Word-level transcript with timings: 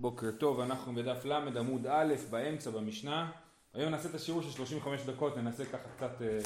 בוקר 0.00 0.30
טוב, 0.38 0.60
אנחנו 0.60 0.94
בדף 0.94 1.24
ל 1.24 1.32
עמוד 1.32 1.86
א' 1.86 2.14
באמצע 2.30 2.70
במשנה. 2.70 3.30
היום 3.74 3.90
נעשה 3.90 4.08
את 4.08 4.14
השיעור 4.14 4.42
של 4.42 4.50
35 4.50 5.06
דקות, 5.06 5.36
ננסה 5.36 5.64
ככה 5.64 5.88
קצת 5.96 6.22
אה, 6.22 6.38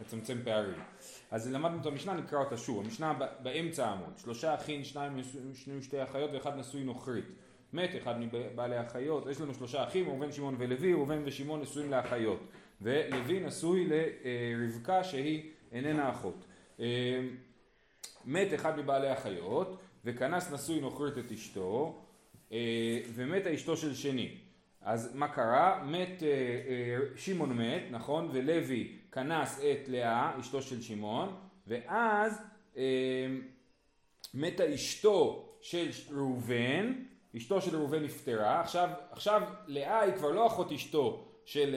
לצמצם 0.00 0.38
פערים. 0.44 0.78
אז 1.30 1.52
למדנו 1.52 1.80
את 1.80 1.86
המשנה, 1.86 2.14
נקרא 2.14 2.38
אותה 2.38 2.56
שוב. 2.56 2.84
המשנה 2.84 3.18
באמצע 3.42 3.86
העמוד. 3.86 4.12
שלושה 4.16 4.54
אחים, 4.54 4.84
שניים 4.84 5.20
נשואים 5.50 5.82
שתי 5.82 6.02
אחיות 6.02 6.30
ואחד 6.32 6.58
נשוי 6.58 6.84
נוכרית. 6.84 7.24
מת 7.72 7.90
אחד 8.02 8.14
מבעלי 8.20 8.76
החיות, 8.76 9.26
יש 9.30 9.40
לנו 9.40 9.54
שלושה 9.54 9.84
אחים, 9.84 10.08
ראובן, 10.08 10.32
שמעון 10.32 10.54
ולוי, 10.58 10.92
ראובן 10.92 11.22
ושמעון 11.24 11.60
נשואים 11.60 11.90
לאחיות. 11.90 12.40
ולוי 12.82 13.40
נשוי 13.40 13.88
לרבקה 13.88 15.04
שהיא 15.04 15.50
איננה 15.72 16.10
אחות. 16.10 16.44
אה, 16.80 17.20
מת 18.24 18.54
אחד 18.54 18.78
מבעלי 18.78 19.08
החיות, 19.08 19.78
וכנס 20.04 20.52
נשוי 20.52 20.80
נוכרית 20.80 21.18
את 21.18 21.32
אשתו, 21.32 22.04
ומתה 23.14 23.54
אשתו 23.54 23.76
של 23.76 23.94
שני. 23.94 24.34
אז 24.82 25.14
מה 25.14 25.28
קרה? 25.28 25.84
מת, 25.84 26.22
אה, 26.22 26.28
אה, 26.28 26.96
שמעון 27.16 27.52
מת, 27.52 27.82
נכון? 27.90 28.30
ולוי 28.32 28.96
כנס 29.12 29.60
את 29.60 29.88
לאה, 29.88 30.40
אשתו 30.40 30.62
של 30.62 30.82
שמעון, 30.82 31.36
ואז 31.66 32.42
מתה 34.34 34.74
אשתו 34.74 35.48
של 35.60 35.88
ראובן, 36.10 36.92
אשתו 37.36 37.60
של 37.60 37.76
ראובן 37.76 38.02
נפטרה, 38.02 38.60
עכשיו, 38.60 38.90
עכשיו 39.10 39.42
לאה 39.66 40.00
היא 40.00 40.14
כבר 40.14 40.30
לא 40.30 40.46
אחות 40.46 40.72
אשתו 40.72 41.28
של 41.44 41.76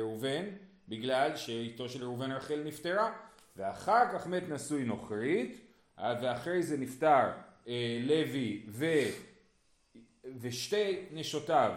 ראובן, 0.00 0.44
בגלל 0.88 1.36
שאשתו 1.36 1.88
של 1.88 2.04
ראובן 2.04 2.32
רחל 2.32 2.62
נפטרה, 2.64 3.12
ואחר 3.56 4.04
כך 4.12 4.26
מת 4.26 4.48
הנשוי 4.48 4.84
נוכרית, 4.84 5.60
ואחרי 5.98 6.62
זה 6.62 6.76
נפטר 6.76 7.30
לוי 8.06 8.62
ו... 8.68 8.86
ושתי 10.40 10.96
נשותיו 11.12 11.72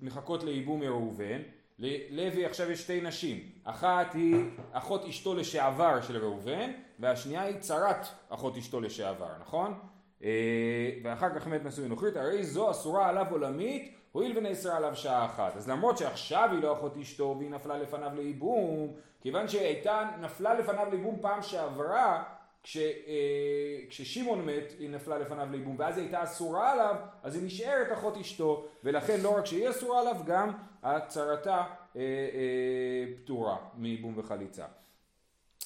מחכות 0.00 0.44
לייבום 0.44 0.80
מראובן, 0.80 1.42
ללוי 1.78 2.46
עכשיו 2.46 2.70
יש 2.70 2.80
שתי 2.80 3.00
נשים, 3.00 3.40
אחת 3.64 4.14
היא 4.14 4.44
אחות 4.72 5.04
אשתו 5.04 5.34
לשעבר 5.34 6.00
של 6.00 6.16
ראובן, 6.16 6.70
והשנייה 6.98 7.42
היא 7.42 7.58
צרת 7.58 8.06
אחות 8.28 8.56
אשתו 8.56 8.80
לשעבר, 8.80 9.30
נכון? 9.40 9.74
אה, 10.22 10.90
ואחר 11.04 11.34
כך 11.34 11.46
מת 11.46 11.64
הנשוי 11.64 11.88
נוכרית, 11.88 12.16
הרי 12.16 12.44
זו 12.44 12.70
אסורה 12.70 13.08
עליו 13.08 13.26
עולמית, 13.30 13.94
הואיל 14.12 14.38
ונאסרה 14.38 14.76
עליו 14.76 14.96
שעה 14.96 15.24
אחת. 15.24 15.56
אז 15.56 15.68
למרות 15.68 15.98
שעכשיו 15.98 16.48
היא 16.52 16.62
לא 16.62 16.72
אחות 16.72 16.96
אשתו 16.96 17.34
והיא 17.38 17.50
נפלה 17.50 17.78
לפניו 17.78 18.10
לייבום, 18.14 18.92
כיוון 19.20 19.48
שהיא 19.48 19.62
הייתה 19.62 20.10
נפלה 20.20 20.54
לפניו 20.54 20.86
לייבום 20.90 21.18
פעם 21.20 21.42
שעברה, 21.42 22.24
כש, 22.66 22.76
אה, 22.76 23.88
כששמעון 23.88 24.46
מת 24.46 24.72
היא 24.78 24.90
נפלה 24.90 25.18
לפניו 25.18 25.48
לייבום 25.50 25.76
ואז 25.78 25.96
היא 25.96 26.04
הייתה 26.04 26.22
אסורה 26.22 26.72
עליו 26.72 26.94
אז 27.22 27.34
היא 27.34 27.46
נשארת 27.46 27.92
אחות 27.92 28.16
אשתו 28.16 28.66
ולכן 28.84 29.20
לא 29.20 29.36
רק 29.36 29.46
שהיא 29.46 29.70
אסורה 29.70 30.00
עליו 30.00 30.16
גם 30.26 30.52
צרתה 30.82 31.56
אה, 31.56 31.64
אה, 31.96 33.14
פטורה 33.16 33.56
מייבום 33.74 34.14
וחליצה. 34.16 34.64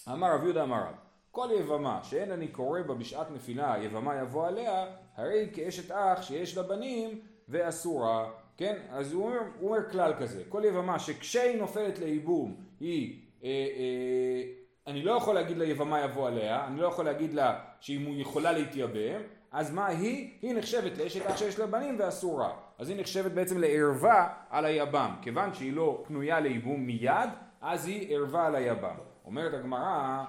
אמר 0.08 0.34
רב 0.34 0.44
יהודה 0.44 0.62
אמר 0.62 0.76
רב 0.76 0.94
כל 1.30 1.48
יבמה 1.58 2.00
שאין 2.02 2.32
אני 2.32 2.48
קורא 2.48 2.82
בה 2.82 2.94
בשעת 2.94 3.30
נפילה 3.30 3.76
יבמה 3.80 4.16
יבוא 4.16 4.46
עליה 4.46 4.86
הרי 5.16 5.48
כאשת 5.52 5.90
אח 5.90 6.22
שיש 6.22 6.56
לה 6.56 6.62
בנים 6.62 7.20
ואסורה 7.48 8.30
כן 8.56 8.76
אז 8.90 9.12
הוא 9.12 9.26
אומר, 9.26 9.38
הוא 9.58 9.70
אומר 9.70 9.90
כלל 9.90 10.14
כזה 10.18 10.42
כל 10.48 10.62
יבמה 10.64 10.98
שכשהיא 10.98 11.58
נופלת 11.58 11.98
לייבום 11.98 12.56
היא 12.80 13.20
אה, 13.44 13.48
אה, 13.48 14.59
אני 14.90 15.02
לא 15.02 15.12
יכול 15.12 15.34
להגיד 15.34 15.58
לה 15.58 15.64
יבמה 15.64 16.00
יבוא 16.00 16.28
עליה, 16.28 16.66
אני 16.66 16.80
לא 16.80 16.86
יכול 16.86 17.04
להגיד 17.04 17.34
לה 17.34 17.58
שאם 17.80 18.04
הוא 18.06 18.14
יכולה 18.18 18.52
להתייבם, 18.52 19.20
אז 19.52 19.74
מה 19.74 19.86
היא? 19.86 20.30
היא 20.42 20.54
נחשבת 20.54 20.98
לאשת 20.98 21.26
אח 21.26 21.36
שיש 21.36 21.58
לה 21.58 21.66
בנים 21.66 21.96
ואסורה. 21.98 22.52
אז 22.78 22.88
היא 22.88 23.00
נחשבת 23.00 23.32
בעצם 23.32 23.58
לערווה 23.58 24.28
על 24.50 24.64
היבם. 24.64 25.14
כיוון 25.22 25.54
שהיא 25.54 25.72
לא 25.72 26.02
פנויה 26.06 26.40
לייבום 26.40 26.86
מיד, 26.86 27.30
אז 27.60 27.86
היא 27.86 28.16
ערווה 28.16 28.46
על 28.46 28.54
היבם. 28.54 28.94
אומרת 29.24 29.54
הגמרא, 29.54 30.24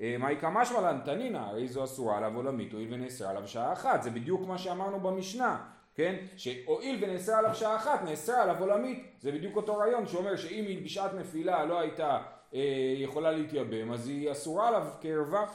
אה, 0.00 0.16
מאי 0.18 0.32
קא 0.32 0.50
משמע 0.50 0.80
לן 0.80 1.00
תנינא, 1.04 1.38
הרי 1.38 1.68
זו 1.68 1.84
אסורה 1.84 2.16
עליו 2.16 2.36
עולמית, 2.36 2.72
הואיל 2.72 2.94
ונאסרה 2.94 3.30
עליו 3.30 3.48
שעה 3.48 3.72
אחת. 3.72 4.02
זה 4.02 4.10
בדיוק 4.10 4.46
מה 4.46 4.58
שאמרנו 4.58 5.00
במשנה. 5.00 5.58
כן? 5.94 6.14
שהואיל 6.36 7.04
ונאסרה 7.04 7.38
עליו 7.38 7.54
שעה 7.54 7.76
אחת, 7.76 8.02
נאסרה 8.02 8.42
עליו 8.42 8.56
עולמית. 8.60 9.06
זה 9.20 9.32
בדיוק 9.32 9.56
אותו 9.56 9.76
רעיון 9.76 10.06
שאומר 10.06 10.36
שאם 10.36 10.64
היא 10.64 10.84
בשעת 10.84 11.14
נפילה 11.14 11.64
לא 11.64 11.80
הייתה 11.80 12.18
יכולה 12.96 13.30
להתייבם, 13.30 13.92
אז 13.92 14.08
היא 14.08 14.32
אסורה 14.32 14.68
עליו 14.68 14.88
כערווה. 15.00 15.46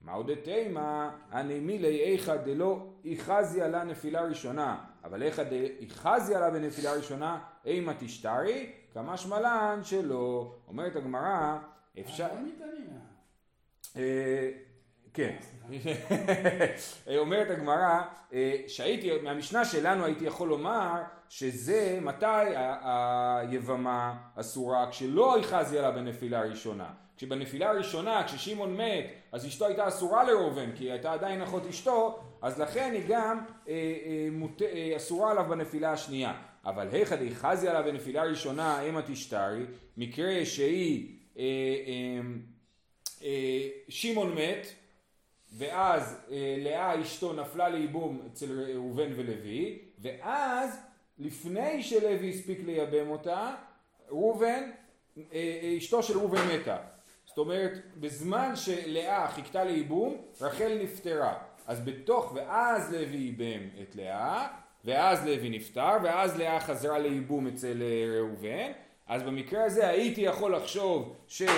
מה 0.00 0.12
עוד 0.12 0.30
תימא, 0.44 1.08
הנמילי 1.30 2.00
איכא 2.00 2.36
דלא 2.36 2.86
איחזיה 3.04 3.68
לה 3.68 3.84
נפילה 3.84 4.22
ראשונה, 4.22 4.84
אבל 5.04 5.22
איכא 5.22 5.42
דאיחזיה 5.42 6.40
לה 6.40 6.50
בנפילה 6.50 6.92
ראשונה, 6.92 7.38
אימא 7.64 7.92
תשתרי, 7.98 8.72
כמה 8.94 9.16
שמלן 9.16 9.80
שלא. 9.82 10.54
אומרת 10.68 10.96
הגמרא, 10.96 11.58
אפשר... 12.00 12.28
כן. 15.14 15.36
אומרת 17.18 17.50
הגמרא, 17.50 18.00
אה, 18.32 18.56
שהייתי, 18.66 19.10
מהמשנה 19.22 19.64
שלנו 19.64 20.04
הייתי 20.04 20.24
יכול 20.24 20.48
לומר 20.48 21.02
שזה 21.28 21.98
מתי 22.02 22.54
היבמה 22.84 24.14
אסורה 24.36 24.90
כשלא 24.90 25.36
היחזי 25.36 25.78
לה 25.78 25.90
בנפילה 25.90 26.42
ראשונה. 26.42 26.90
כשבנפילה 27.16 27.70
הראשונה, 27.70 28.22
כששמעון 28.26 28.76
מת, 28.76 29.04
אז 29.32 29.46
אשתו 29.46 29.66
הייתה 29.66 29.88
אסורה 29.88 30.24
לראובן, 30.24 30.72
כי 30.76 30.84
היא 30.84 30.92
הייתה 30.92 31.12
עדיין 31.12 31.42
אחות 31.42 31.66
אשתו, 31.66 32.20
אז 32.42 32.60
לכן 32.60 32.90
היא 32.94 33.02
גם 33.08 33.44
אה, 33.68 33.72
אה, 33.72 34.28
מות, 34.32 34.62
אה, 34.62 34.92
אסורה 34.96 35.30
עליו 35.30 35.44
בנפילה 35.48 35.92
השנייה. 35.92 36.32
אבל 36.64 36.88
היכא 36.92 37.16
דאיחזי 37.16 37.68
עליו 37.68 37.82
בנפילה 37.84 38.22
ראשונה, 38.22 38.82
אימא 38.82 39.00
תשתרי, 39.06 39.64
מקרה 39.96 40.44
שהיא, 40.44 41.16
אה, 41.38 41.44
אה, 41.86 42.20
אה, 43.24 43.68
שמעון 43.88 44.34
מת, 44.34 44.66
ואז 45.52 46.16
אה, 46.30 46.56
לאה 46.58 47.00
אשתו 47.02 47.32
נפלה 47.32 47.68
לייבום 47.68 48.20
אצל 48.32 48.64
ראובן 48.74 49.12
ולוי, 49.16 49.78
ואז 49.98 50.80
לפני 51.18 51.82
שלוי 51.82 52.30
הספיק 52.30 52.58
לייבם 52.66 53.10
אותה, 53.10 53.54
ראובן, 54.10 54.70
אה, 55.18 55.22
אה, 55.32 55.74
אשתו 55.78 56.02
של 56.02 56.18
ראובן 56.18 56.40
מתה. 56.54 56.76
זאת 57.26 57.38
אומרת, 57.38 57.72
בזמן 57.96 58.56
שלאה 58.56 59.28
חיכתה 59.28 59.64
לייבום, 59.64 60.16
רחל 60.40 60.78
נפטרה. 60.82 61.34
אז 61.66 61.80
בתוך, 61.80 62.32
ואז 62.34 62.92
לוי 62.92 63.16
ייבם 63.16 63.68
את 63.82 63.96
לאה, 63.96 64.48
ואז 64.84 65.26
לוי 65.26 65.50
נפטר, 65.50 65.96
ואז 66.02 66.38
לאה 66.38 66.60
חזרה 66.60 66.98
לייבום 66.98 67.46
אצל 67.46 67.82
ראובן. 68.18 68.72
אז 69.08 69.22
במקרה 69.22 69.64
הזה 69.64 69.88
הייתי 69.88 70.20
יכול 70.20 70.56
לחשוב 70.56 71.16
שהיא 71.26 71.50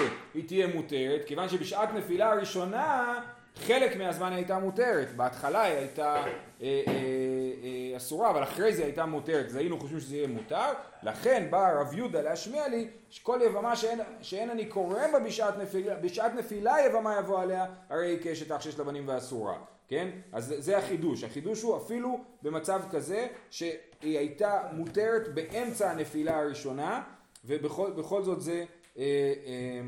תהיה 0.46 0.66
מותרת, 0.66 1.24
כיוון 1.26 1.48
שבשעת 1.48 1.88
נפילה 1.94 2.32
הראשונה 2.32 3.20
חלק 3.56 3.96
מהזמן 3.96 4.32
הייתה 4.32 4.58
מותרת, 4.58 5.16
בהתחלה 5.16 5.62
היא 5.62 5.76
הייתה 5.76 6.14
אה, 6.14 6.24
אה, 6.62 6.82
אה, 6.92 7.96
אסורה, 7.96 8.30
אבל 8.30 8.42
אחרי 8.42 8.74
זה 8.74 8.84
הייתה 8.84 9.06
מותרת, 9.06 9.46
אז 9.46 9.56
היינו 9.56 9.80
חושבים 9.80 10.00
שזה 10.00 10.16
יהיה 10.16 10.28
מותר, 10.28 10.72
לכן 11.02 11.46
בא 11.50 11.80
רב 11.80 11.94
יהודה 11.94 12.22
להשמיע 12.22 12.68
לי 12.68 12.88
שכל 13.10 13.40
יבמה 13.44 13.76
שאין, 13.76 14.00
שאין 14.22 14.50
אני 14.50 14.66
קורא 14.66 15.06
בה 15.12 15.20
בשעת 15.20 15.58
נפילה, 15.58 15.94
בשעת 15.94 16.34
נפילה 16.34 16.76
יבמה 16.86 17.16
יבוא 17.18 17.40
עליה, 17.40 17.66
הרי 17.90 18.06
היא 18.06 18.18
כאשת 18.22 18.52
אח 18.52 18.60
שיש 18.60 18.78
לה 18.78 18.84
בנים 18.84 19.08
ואסורה, 19.08 19.58
כן? 19.88 20.08
אז 20.32 20.54
זה 20.58 20.78
החידוש, 20.78 21.24
החידוש 21.24 21.62
הוא 21.62 21.76
אפילו 21.76 22.20
במצב 22.42 22.82
כזה 22.90 23.26
שהיא 23.50 23.78
הייתה 24.18 24.62
מותרת 24.72 25.34
באמצע 25.34 25.90
הנפילה 25.90 26.38
הראשונה, 26.38 27.02
ובכל 27.44 28.22
זאת 28.22 28.40
זה 28.42 28.64
אה, 28.98 29.04
אה, 29.46 29.80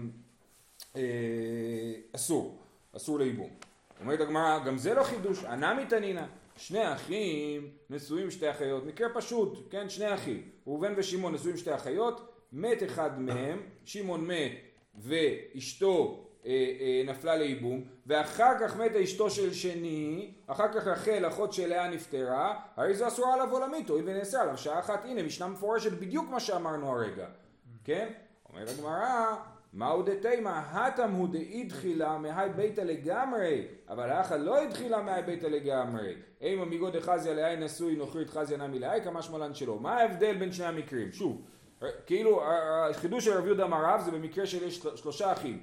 אה, 0.96 1.02
אסור. 2.14 2.63
אסור 2.96 3.18
לייבום. 3.18 3.50
אומרת 4.00 4.20
הגמרא, 4.20 4.58
גם 4.58 4.78
זה 4.78 4.94
לא 4.94 5.02
חידוש, 5.02 5.44
הא 5.44 5.61
נמי 5.61 5.86
תנינא. 5.86 6.24
שני 6.56 6.92
אחים 6.92 7.70
נשואים 7.90 8.30
שתי 8.30 8.50
אחיות, 8.50 8.86
מקרה 8.86 9.08
פשוט, 9.14 9.58
כן, 9.70 9.88
שני 9.88 10.14
אחים, 10.14 10.42
ראובן 10.66 10.92
ושמעון 10.96 11.34
נשואים 11.34 11.56
שתי 11.56 11.74
אחיות, 11.74 12.32
מת 12.52 12.82
אחד 12.82 13.20
מהם, 13.20 13.62
שמעון 13.84 14.26
מת 14.26 14.52
ואשתו 14.94 16.24
אה, 16.46 16.50
אה, 16.50 17.02
נפלה 17.06 17.36
לייבום, 17.36 17.84
ואחר 18.06 18.52
כך 18.60 18.76
מתה 18.76 19.02
אשתו 19.02 19.30
של 19.30 19.52
שני, 19.52 20.34
אחר 20.46 20.72
כך 20.72 20.86
רחל 20.86 21.28
אחות 21.28 21.52
של 21.52 21.66
לאה 21.66 21.88
נפטרה, 21.88 22.60
הרי 22.76 22.94
זו 22.94 23.08
אסורה 23.08 23.34
עליו 23.34 23.52
עולמית, 23.52 23.88
הואיל 23.88 24.04
ונאסרה 24.08 24.42
עליו 24.42 24.58
שעה 24.58 24.78
אחת, 24.78 25.04
הנה 25.04 25.22
משנה 25.22 25.46
מפורשת 25.46 25.92
בדיוק 25.92 26.30
מה 26.30 26.40
שאמרנו 26.40 26.92
הרגע, 26.92 27.26
כן? 27.84 28.12
אומרת 28.52 28.68
הגמרא, 28.68 29.36
מהו 29.74 30.02
דתימא? 30.02 30.48
הטם 30.70 31.10
הוא 31.10 31.28
דאי 31.28 31.64
דחילה 31.64 32.18
מהי 32.18 32.48
ביתא 32.48 32.80
לגמרי, 32.80 33.66
אבל 33.88 34.10
האחד 34.10 34.40
לא 34.40 34.62
התחילה 34.62 35.02
מהי 35.02 35.22
ביתא 35.22 35.46
לגמרי. 35.46 36.14
אימא 36.40 36.64
מיגו 36.64 36.90
דחזיה 36.90 37.34
לאי 37.34 37.56
נשוי 37.56 37.96
נוכרית 37.96 38.30
חזיה 38.30 38.58
נמי 38.58 38.78
לאי 38.78 39.00
כמה 39.04 39.22
שמלן 39.22 39.54
שלו. 39.54 39.78
מה 39.78 39.96
ההבדל 39.96 40.36
בין 40.36 40.52
שני 40.52 40.66
המקרים? 40.66 41.12
שוב, 41.12 41.42
כאילו 42.06 42.42
החידוש 42.90 43.24
של 43.24 43.32
רב 43.32 43.46
יהודה 43.46 43.64
אמר 43.64 44.00
זה 44.00 44.10
במקרה 44.10 44.46
של 44.46 44.62
יש 44.62 44.86
שלושה 44.94 45.32
אחים. 45.32 45.62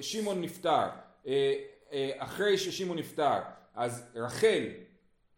שמעון 0.00 0.40
נפטר, 0.40 0.88
אה, 1.26 1.54
אה, 1.92 2.10
אחרי 2.18 2.58
ששמעון 2.58 2.98
נפטר, 2.98 3.38
אז 3.74 4.10
רחל 4.14 4.64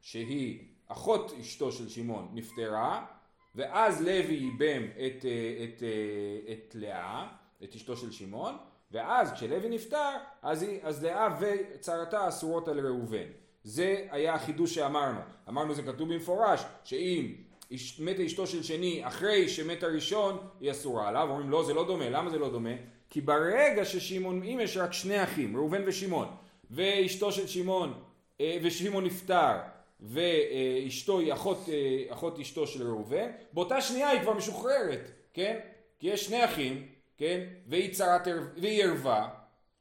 שהיא 0.01 0.69
אחות 0.89 1.33
אשתו 1.41 1.73
של 1.73 1.89
שמעון, 1.89 2.29
נפטרה, 2.35 3.07
ואז 3.55 4.03
לוי 4.03 4.35
ייבם 4.35 4.85
את, 4.85 5.25
אה, 5.25 5.65
את, 5.65 5.75
את, 5.75 5.83
את 6.53 6.75
לאה, 6.75 7.27
את 7.65 7.75
אשתו 7.75 7.97
של 7.97 8.11
שמעון, 8.11 8.57
ואז 8.91 9.33
כשלוי 9.33 9.69
נפטר, 9.69 10.11
אז, 10.43 10.63
היא, 10.63 10.81
אז 10.83 11.05
לאה 11.05 11.29
וצרתה 11.41 12.29
אסורות 12.29 12.69
על 12.69 12.87
ראובן. 12.87 13.27
זה 13.65 14.07
היה 14.11 14.35
החידוש 14.35 14.75
שאמרנו. 14.75 15.21
אמרנו 15.49 15.75
זה 15.75 15.83
כתוב 15.83 16.15
במפורש, 16.15 16.63
שאם 16.85 17.35
מתה 17.99 18.27
אשתו 18.27 18.47
של 18.47 18.63
שני 18.63 19.07
אחרי 19.07 19.49
שמת 19.49 19.83
הראשון, 19.83 20.39
היא 20.61 20.71
אסורה 20.71 21.09
עליו. 21.09 21.29
אומרים 21.31 21.51
לא, 21.51 21.65
זה 21.65 21.75
לא 21.75 21.87
דומה. 21.87 22.11
למה 22.11 22.31
זה 22.31 22.39
לא 22.39 22.51
דומה? 22.51 22.71
כי 23.11 23.21
ברגע 23.21 23.85
ששמעון, 23.85 24.43
אם 24.43 24.59
יש 24.63 24.77
רק 24.77 24.93
שני 24.93 25.23
אחים, 25.23 25.57
ראובן 25.57 25.83
ושמעון, 25.87 26.29
ואשתו 26.71 27.33
של 27.33 27.47
שמעון, 27.47 27.95
אה, 28.41 28.59
ושמעון 28.63 29.05
נפטר, 29.05 29.53
ואשתו 30.01 31.19
היא 31.19 31.33
אחות, 31.33 31.59
אה, 31.69 32.13
אחות 32.13 32.39
אשתו 32.39 32.67
של 32.67 32.87
ראובן, 32.87 33.31
באותה 33.53 33.81
שנייה 33.81 34.09
היא 34.09 34.21
כבר 34.21 34.35
משוחררת, 34.35 35.11
כן? 35.35 35.59
כי 35.99 36.09
יש 36.09 36.25
שני 36.27 36.45
אחים, 36.45 36.87
כן? 37.17 37.41
והיא 37.67 37.95
צרת, 37.95 38.29
והיא 38.57 38.85
ערווה, 38.85 39.29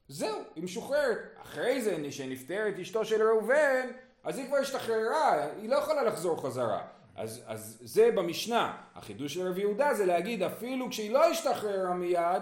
זהו, 0.08 0.38
היא 0.56 0.64
משוחררת. 0.64 1.18
אחרי 1.42 1.82
זה, 1.82 1.98
כשנפטרת 2.08 2.80
אשתו 2.80 3.06
של 3.06 3.28
ראובן, 3.28 3.88
אז 4.24 4.38
היא 4.38 4.48
כבר 4.48 4.58
השתחררה, 4.58 5.48
היא 5.62 5.70
לא 5.70 5.76
יכולה 5.76 6.04
לחזור 6.04 6.42
חזרה. 6.42 6.82
אז, 7.16 7.42
אז 7.46 7.78
זה 7.82 8.12
במשנה. 8.16 8.78
החידוש 8.96 9.34
של 9.34 9.48
רבי 9.48 9.62
יהודה 9.62 9.94
זה 9.94 10.06
להגיד 10.06 10.44
אפילו 10.44 10.90
כשהיא 10.90 11.12
לא 11.12 11.26
השתחררה 11.26 11.94
מיד, 11.94 12.42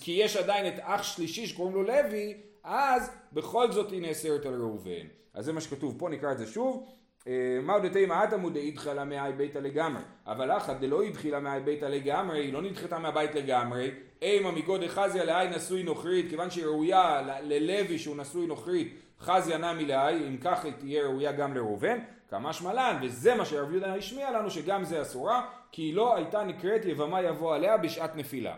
כי 0.00 0.12
יש 0.12 0.36
עדיין 0.36 0.74
את 0.74 0.80
אח 0.80 1.02
שלישי 1.02 1.46
שקוראים 1.46 1.74
לו 1.74 1.82
לוי, 1.82 2.34
אז 2.64 3.10
בכל 3.32 3.72
זאת 3.72 3.90
היא 3.90 4.02
נאסרת 4.02 4.46
על 4.46 4.54
ראובן. 4.54 5.06
אז 5.34 5.44
זה 5.44 5.52
מה 5.52 5.60
שכתוב 5.60 5.94
פה, 5.98 6.08
נקרא 6.08 6.32
את 6.32 6.38
זה 6.38 6.46
שוב. 6.46 6.88
אה, 7.28 7.58
מהו 7.62 7.80
דתי 7.80 8.06
מעט 8.06 8.32
עמוד 8.32 8.56
אידחה 8.56 8.92
לה 8.92 9.04
מהי 9.04 9.32
ביתה 9.32 9.60
לגמרי, 9.60 10.02
אבל 10.26 10.50
אחת 10.56 10.80
דלא 10.80 11.02
אידחילה 11.02 11.40
מהי 11.40 11.60
ביתה 11.60 11.88
לגמרי, 11.88 12.44
היא 12.44 12.52
לא 12.52 12.62
נדחתה 12.62 12.98
מהבית 12.98 13.34
לגמרי, 13.34 13.90
אימה 14.22 14.50
מגוד 14.50 14.86
חזיה 14.88 15.24
להי 15.24 15.48
נשוי 15.48 15.82
נוכרית, 15.82 16.30
כיוון 16.30 16.50
שהיא 16.50 16.64
ראויה 16.64 17.22
ללוי 17.42 17.98
שהוא 17.98 18.16
נשוי 18.16 18.46
נוכרית, 18.46 18.98
חזיה 19.20 19.58
נמי 19.58 19.84
להי, 19.84 20.28
אם 20.28 20.36
כך 20.36 20.64
היא 20.64 20.72
תהיה 20.78 21.02
ראויה 21.02 21.32
גם 21.32 21.54
לראובן, 21.54 21.98
כמה 22.30 22.52
שמלן, 22.52 22.98
וזה 23.02 23.34
מה 23.34 23.44
שרב 23.44 23.70
יהודה 23.70 23.94
השמיע 23.94 24.30
לנו 24.30 24.50
שגם 24.50 24.84
זה 24.84 25.02
אסורה, 25.02 25.48
כי 25.72 25.82
היא 25.82 25.94
לא 25.94 26.16
הייתה 26.16 26.44
נקראת 26.44 26.84
יבמה 26.84 27.22
יבוא 27.22 27.54
עליה 27.54 27.76
בשעת 27.76 28.16
נפילה. 28.16 28.54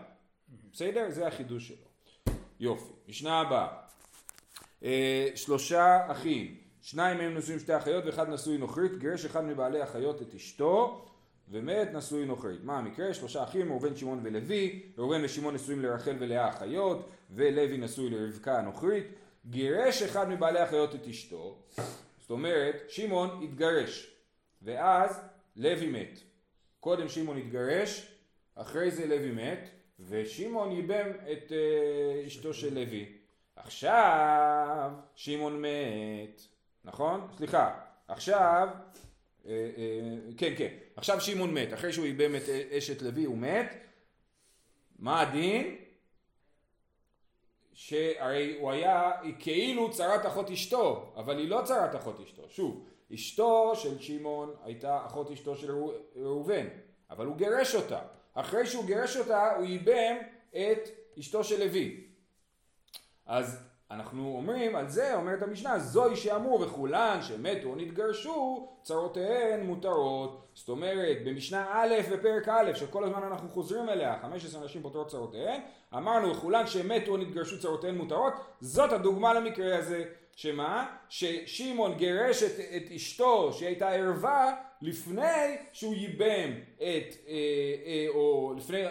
בסדר? 0.73 1.05
זה 1.09 1.27
החידוש 1.27 1.67
שלו. 1.67 1.77
יופי. 2.59 2.93
משנה 3.07 3.39
הבאה. 3.39 3.67
אה, 4.83 5.27
שלושה 5.35 6.11
אחים. 6.11 6.64
שניים 6.85 7.17
מהם 7.17 7.37
נשואים 7.37 7.59
שתי 7.59 7.77
אחיות 7.77 8.05
ואחד 8.05 8.29
נשוי 8.29 8.57
נוכרית, 8.57 8.97
גירש 8.97 9.25
אחד 9.25 9.45
מבעלי 9.45 9.83
אחיות 9.83 10.21
את 10.21 10.33
אשתו 10.35 11.05
ומת 11.49 11.93
נשוי 11.93 12.25
נוכרית. 12.25 12.63
מה 12.63 12.77
המקרה? 12.77 13.13
שלושה 13.13 13.43
אחים, 13.43 13.71
ראובן, 13.71 13.95
שמעון 13.95 14.19
ולוי, 14.23 14.81
ראובן 14.97 15.23
ושמעון 15.23 15.55
נשואים 15.55 15.81
לרחל 15.81 16.15
ולאה 16.19 16.49
אחיות, 16.49 17.09
ולוי 17.31 17.77
נשוי 17.77 18.09
לרבקה 18.09 18.59
הנוכרית, 18.59 19.05
גירש 19.49 20.01
אחד 20.01 20.29
מבעלי 20.29 20.63
אחיות 20.63 20.95
את 20.95 21.07
אשתו, 21.07 21.57
זאת 22.21 22.29
אומרת, 22.29 22.83
שמעון 22.87 23.43
התגרש, 23.43 24.15
ואז 24.61 25.21
לוי 25.55 25.87
מת. 25.87 26.19
קודם 26.79 27.09
שמעון 27.09 27.37
התגרש, 27.37 28.11
אחרי 28.55 28.91
זה 28.91 29.05
לוי 29.07 29.31
מת, 29.31 29.69
ושמעון 29.99 30.71
ייבם 30.71 31.11
את 31.31 31.51
uh, 31.51 32.27
אשתו 32.27 32.53
של 32.53 32.73
לוי. 32.73 33.05
עכשיו 33.55 34.91
שמעון 35.15 35.61
מת. 35.61 36.54
נכון? 36.85 37.27
סליחה, 37.37 37.79
עכשיו, 38.07 38.69
אה, 39.45 39.51
אה, 39.51 40.17
כן 40.37 40.53
כן, 40.57 40.77
עכשיו 40.95 41.21
שמעון 41.21 41.53
מת, 41.53 41.73
אחרי 41.73 41.93
שהוא 41.93 42.05
איבם 42.05 42.35
את 42.35 42.49
אשת 42.77 43.01
לוי 43.01 43.23
הוא 43.23 43.37
מת, 43.37 43.73
מה 44.99 45.21
הדין? 45.21 45.75
שהרי 47.73 48.57
הוא 48.59 48.71
היה 48.71 49.11
כאילו 49.39 49.91
צרת 49.91 50.25
אחות 50.25 50.51
אשתו, 50.51 51.13
אבל 51.15 51.37
היא 51.37 51.49
לא 51.49 51.61
צרת 51.65 51.95
אחות 51.95 52.19
אשתו, 52.19 52.49
שוב, 52.49 52.85
אשתו 53.13 53.73
של 53.75 53.99
שמעון 53.99 54.55
הייתה 54.63 55.05
אחות 55.05 55.31
אשתו 55.31 55.55
של 55.55 55.71
ראובן, 56.15 56.67
אבל 57.09 57.25
הוא 57.25 57.37
גירש 57.37 57.75
אותה, 57.75 58.01
אחרי 58.33 58.67
שהוא 58.67 58.85
גירש 58.85 59.17
אותה 59.17 59.55
הוא 59.55 59.65
איבם 59.65 60.15
את 60.49 60.89
אשתו 61.19 61.43
של 61.43 61.65
לוי, 61.65 62.03
אז 63.25 63.64
אנחנו 63.91 64.35
אומרים, 64.37 64.75
על 64.75 64.89
זה 64.89 65.15
אומרת 65.15 65.41
המשנה, 65.41 65.79
זוהי 65.79 66.15
שאמרו 66.15 66.61
וכולן 66.61 67.19
שמתו 67.21 67.67
או 67.67 67.75
נתגרשו, 67.75 68.67
צרותיהן 68.81 69.65
מותרות. 69.65 70.47
זאת 70.53 70.69
אומרת, 70.69 71.17
במשנה 71.25 71.65
א' 71.73 71.95
בפרק 72.11 72.47
א', 72.47 72.73
שכל 72.73 73.03
הזמן 73.03 73.23
אנחנו 73.23 73.49
חוזרים 73.49 73.89
אליה, 73.89 74.19
15 74.21 74.65
נשים 74.65 74.81
פותרות 74.81 75.07
צרותיהן, 75.07 75.61
אמרנו 75.93 76.31
וכולן 76.31 76.67
שמתו 76.67 77.11
או 77.11 77.17
נתגרשו 77.17 77.59
צרותיהן 77.59 77.95
מותרות, 77.97 78.33
זאת 78.61 78.91
הדוגמה 78.91 79.33
למקרה 79.33 79.77
הזה. 79.77 80.03
שמה? 80.35 80.95
ששמעון 81.09 81.93
גירש 81.97 82.43
את, 82.43 82.59
את 82.59 82.91
אשתו 82.95 83.53
שהייתה 83.53 83.89
ערווה 83.89 84.55
לפני 84.81 85.57
שהוא 85.73 85.95
ייבם 85.95 86.51
את, 86.77 87.15
אה, 87.27 87.33
אה, 87.85 88.05
או 88.09 88.53
לפני 88.57 88.83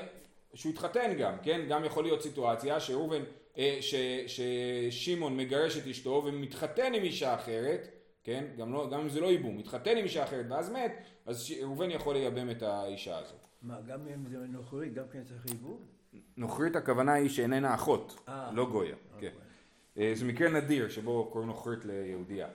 שהוא 0.55 0.73
התחתן 0.73 1.15
גם, 1.19 1.35
כן? 1.43 1.61
גם 1.69 1.85
יכול 1.85 2.05
להיות 2.05 2.23
סיטואציה 2.23 2.81
שראובן 2.81 3.23
אה, 3.59 3.79
ששמעון 4.27 5.37
מגרש 5.37 5.79
את 5.79 5.87
אשתו 5.87 6.23
ומתחתן 6.27 6.95
עם 6.95 7.03
אישה 7.03 7.35
אחרת, 7.35 7.89
כן, 8.25 8.45
גם, 8.59 8.73
לא, 8.73 8.91
גם 8.91 9.01
אם 9.01 9.09
זה 9.09 9.21
לא 9.21 9.27
ייבום, 9.27 9.59
מתחתן 9.59 9.97
עם 9.97 10.05
אישה 10.05 10.25
אחרת 10.25 10.47
ואז 10.51 10.71
מת, 10.71 10.93
אז 11.27 11.53
ראובן 11.63 11.91
יכול 11.91 12.15
לייבם 12.15 12.51
את 12.51 12.63
האישה 12.63 13.19
הזאת. 13.19 13.47
מה, 13.63 13.81
גם 13.87 14.01
אם 14.15 14.29
זה 14.29 14.37
נוכרית, 14.49 14.95
גם 14.95 15.05
כן 15.13 15.25
צריך 15.25 15.47
ייבום? 15.47 15.79
נוכרית 16.37 16.77
הכוונה 16.77 17.13
היא 17.13 17.29
שאיננה 17.29 17.75
אחות, 17.75 18.21
아, 18.27 18.31
אה. 18.31 18.51
לא 18.53 18.71
גויה, 18.71 18.95
okay. 18.95 19.21
כן. 19.21 19.27
אוקיי. 19.27 19.31
אה, 19.99 20.13
זה 20.15 20.25
מקרה 20.25 20.49
נדיר 20.49 20.89
שבו 20.89 21.29
קוראים 21.33 21.49
נוכרית 21.49 21.85
ליהודייה. 21.85 22.49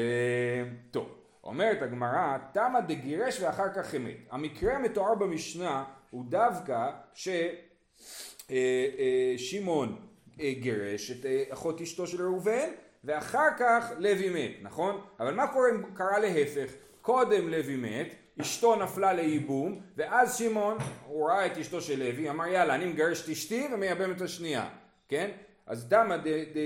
טוב, 0.90 1.18
אומרת 1.44 1.82
הגמרא, 1.82 2.38
תמה 2.52 2.80
דגירש 2.80 3.40
ואחר 3.40 3.74
כך 3.74 3.94
אמת. 3.94 4.16
המקרה 4.30 4.76
המתואר 4.76 5.14
במשנה 5.14 5.84
הוא 6.10 6.24
דווקא 6.28 6.90
ששמעון 7.14 9.88
אה, 9.88 9.94
גירש 10.38 11.10
את 11.10 11.26
אה, 11.26 11.44
אחות 11.50 11.80
אשתו 11.80 12.06
של 12.06 12.22
ראובן, 12.22 12.68
ואחר 13.04 13.48
כך 13.58 13.90
לוי 13.98 14.28
מת, 14.30 14.56
נכון? 14.62 15.00
אבל 15.20 15.34
מה 15.34 15.46
קורה 15.46 15.70
אם 15.70 15.82
קרה 15.94 16.18
להפך? 16.18 16.72
קודם 17.00 17.48
לוי 17.48 17.76
מת, 17.76 18.14
אשתו 18.40 18.76
נפלה 18.76 19.12
לייבום, 19.12 19.80
ואז 19.96 20.38
שמעון, 20.38 20.78
הוא 21.06 21.28
ראה 21.28 21.46
את 21.46 21.58
אשתו 21.58 21.80
של 21.80 21.98
לוי, 21.98 22.30
אמר 22.30 22.46
יאללה, 22.46 22.74
אני 22.74 22.86
מגרש 22.86 23.24
את 23.24 23.28
אשתי 23.28 23.68
ומייבם 23.74 24.12
את 24.12 24.20
השנייה, 24.20 24.68
כן? 25.08 25.30
אז 25.66 25.88
דמה 25.88 26.16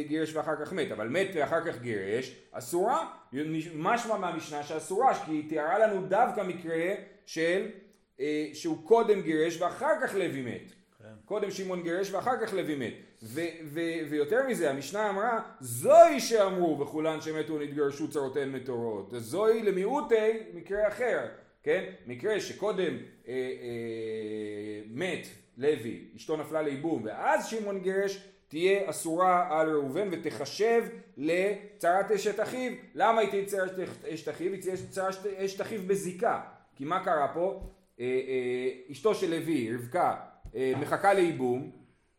גירש 0.09 0.35
ואחר 0.35 0.65
כך 0.65 0.73
מת, 0.73 0.93
אבל 0.93 1.09
מת 1.09 1.29
ואחר 1.35 1.65
כך 1.65 1.81
גירש, 1.81 2.37
אסורה, 2.53 3.11
משמע 3.75 4.17
מהמשנה 4.17 4.63
שאסורה, 4.63 5.25
כי 5.25 5.33
היא 5.33 5.49
תיארה 5.49 5.79
לנו 5.79 6.07
דווקא 6.07 6.41
מקרה 6.41 6.95
של, 7.27 7.67
אה, 8.21 8.49
שהוא 8.53 8.87
קודם 8.87 9.23
גירש 9.23 9.61
ואחר 9.61 9.93
כך 10.03 10.15
לוי 10.15 10.43
מת. 10.43 10.73
כן. 10.99 11.05
קודם 11.25 11.51
שמעון 11.51 11.83
גירש 11.83 12.11
ואחר 12.11 12.47
כך 12.47 12.55
לוי 12.55 12.77
מת. 12.77 12.95
ו- 13.23 13.41
ו- 13.65 14.01
ויותר 14.11 14.47
מזה, 14.49 14.71
המשנה 14.71 15.11
אמרה, 15.11 15.41
זוהי 15.61 16.21
שאמרו 16.21 16.81
וכולן 16.81 17.21
שמתו 17.21 17.55
ונתגרשו 17.55 18.11
צרותיהן 18.11 18.53
מטורות. 18.53 19.13
זוהי 19.17 19.63
למיעוטי 19.63 20.33
מקרה 20.55 20.89
אחר, 20.89 21.27
כן? 21.63 21.85
מקרה 22.07 22.41
שקודם 22.41 22.97
אה, 23.29 23.33
אה, 23.33 24.81
מת 24.91 25.27
לוי, 25.59 26.05
אשתו 26.17 26.37
נפלה 26.37 26.63
לייבום, 26.63 27.03
ואז 27.05 27.47
שמעון 27.47 27.81
גירש, 27.81 28.29
תהיה 28.49 28.91
אסורה 28.91 29.61
על 29.61 29.71
ראובן 29.71 30.09
ותחשב 30.13 30.85
לצרת 31.17 32.11
אשת 32.11 32.41
אחיו. 32.41 32.73
למה 32.95 33.21
היא 33.21 33.31
תהיה 33.31 33.45
צרת 33.45 33.79
אשת 34.15 34.29
אחיו? 34.29 34.53
היא 34.53 34.63
תהיה 34.63 34.77
צרת 34.91 35.27
אשת 35.27 35.61
אחיו 35.61 35.81
בזיקה. 35.87 36.41
כי 36.77 36.85
מה 36.85 37.05
קרה 37.05 37.29
פה? 37.35 37.63
אה, 38.01 38.05
אה, 38.05 38.93
אשתו 38.93 39.15
של 39.15 39.31
לוי, 39.31 39.75
רבקה, 39.75 40.17
אה, 40.55 40.73
מחכה 40.81 41.15
לייבום, 41.15 41.71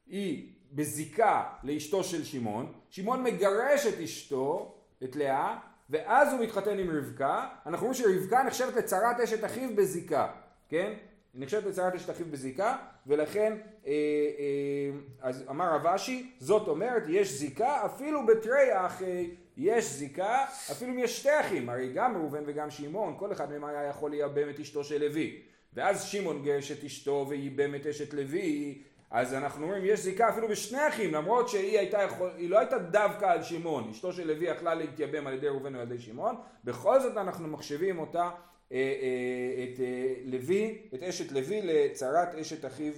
היא 0.07 0.56
בזיקה 0.71 1.43
לאשתו 1.63 2.03
של 2.03 2.23
שמעון, 2.23 2.73
שמעון 2.89 3.23
מגרש 3.23 3.85
את 3.85 3.99
אשתו, 3.99 4.75
את 5.03 5.15
לאה, 5.15 5.57
ואז 5.89 6.33
הוא 6.33 6.41
מתחתן 6.41 6.79
עם 6.79 6.97
רבקה, 6.97 7.47
אנחנו 7.65 7.87
רואים 7.87 8.01
שרבקה 8.03 8.43
נחשבת 8.43 8.75
לצרת 8.75 9.19
אשת 9.19 9.45
אחיו 9.45 9.75
בזיקה, 9.75 10.27
כן? 10.69 10.93
נחשבת 11.35 11.65
לצרת 11.65 11.95
אשת 11.95 12.09
אחיו 12.09 12.25
בזיקה, 12.25 12.77
ולכן, 13.07 13.53
אה, 13.85 13.91
אה, 13.91 14.89
אז 15.21 15.43
אמר 15.49 15.75
רב 15.75 15.87
אשי, 15.87 16.31
זאת 16.39 16.67
אומרת, 16.67 17.03
יש 17.07 17.33
זיקה 17.33 17.85
אפילו 17.85 18.25
בתרי 18.25 18.85
אחי, 18.85 19.31
יש 19.57 19.85
זיקה, 19.85 20.45
אפילו 20.71 20.93
אם 20.93 20.99
יש 20.99 21.19
שתי 21.19 21.39
אחים, 21.39 21.69
הרי 21.69 21.93
גם 21.93 22.17
ראובן 22.17 22.43
וגם 22.45 22.69
שמעון, 22.69 23.15
כל 23.17 23.31
אחד 23.31 23.51
מהם 23.51 23.63
היה 23.63 23.83
יכול 23.83 24.11
לייבם 24.11 24.49
את 24.49 24.59
אשתו 24.59 24.83
של 24.83 25.05
לוי. 25.05 25.41
ואז 25.73 26.03
שמעון 26.03 26.43
גרש 26.43 26.71
את 26.71 26.83
אשתו 26.83 27.25
וייבם 27.29 27.75
את 27.75 27.85
אשת 27.85 28.13
לוי, 28.13 28.81
אז 29.11 29.33
אנחנו 29.33 29.63
אומרים 29.63 29.85
יש 29.85 29.99
זיקה 29.99 30.29
אפילו 30.29 30.47
בשני 30.47 30.87
אחים 30.87 31.13
למרות 31.13 31.49
שהיא 31.49 31.79
הייתה 31.79 32.01
יכול, 32.01 32.31
היא 32.37 32.49
לא 32.49 32.59
הייתה 32.59 32.77
דווקא 32.77 33.25
על 33.25 33.43
שמעון 33.43 33.89
אשתו 33.89 34.13
של 34.13 34.27
לוי 34.27 34.45
יכלה 34.45 34.73
להתייבם 34.73 35.27
על 35.27 35.33
ידי 35.33 35.47
ראובן 35.47 35.75
או 35.75 35.79
על 35.79 35.91
ידי 35.91 36.01
שמעון 36.01 36.35
בכל 36.63 36.99
זאת 36.99 37.17
אנחנו 37.17 37.47
מחשבים 37.47 37.99
אותה 37.99 38.29
אה, 38.71 38.77
אה, 38.77 39.63
את 39.63 39.79
אה, 39.79 40.13
לוי, 40.25 40.81
את 40.93 41.03
אשת 41.03 41.31
לוי 41.31 41.61
לצרת 41.63 42.35
אשת 42.35 42.65
אחיו, 42.65 42.93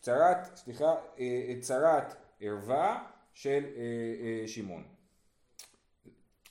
צרת, 0.00 0.56
סליחה, 0.56 0.94
את 1.52 1.60
צרת 1.60 2.14
ערווה 2.40 3.04
של 3.32 3.64
שמעון. 4.46 4.82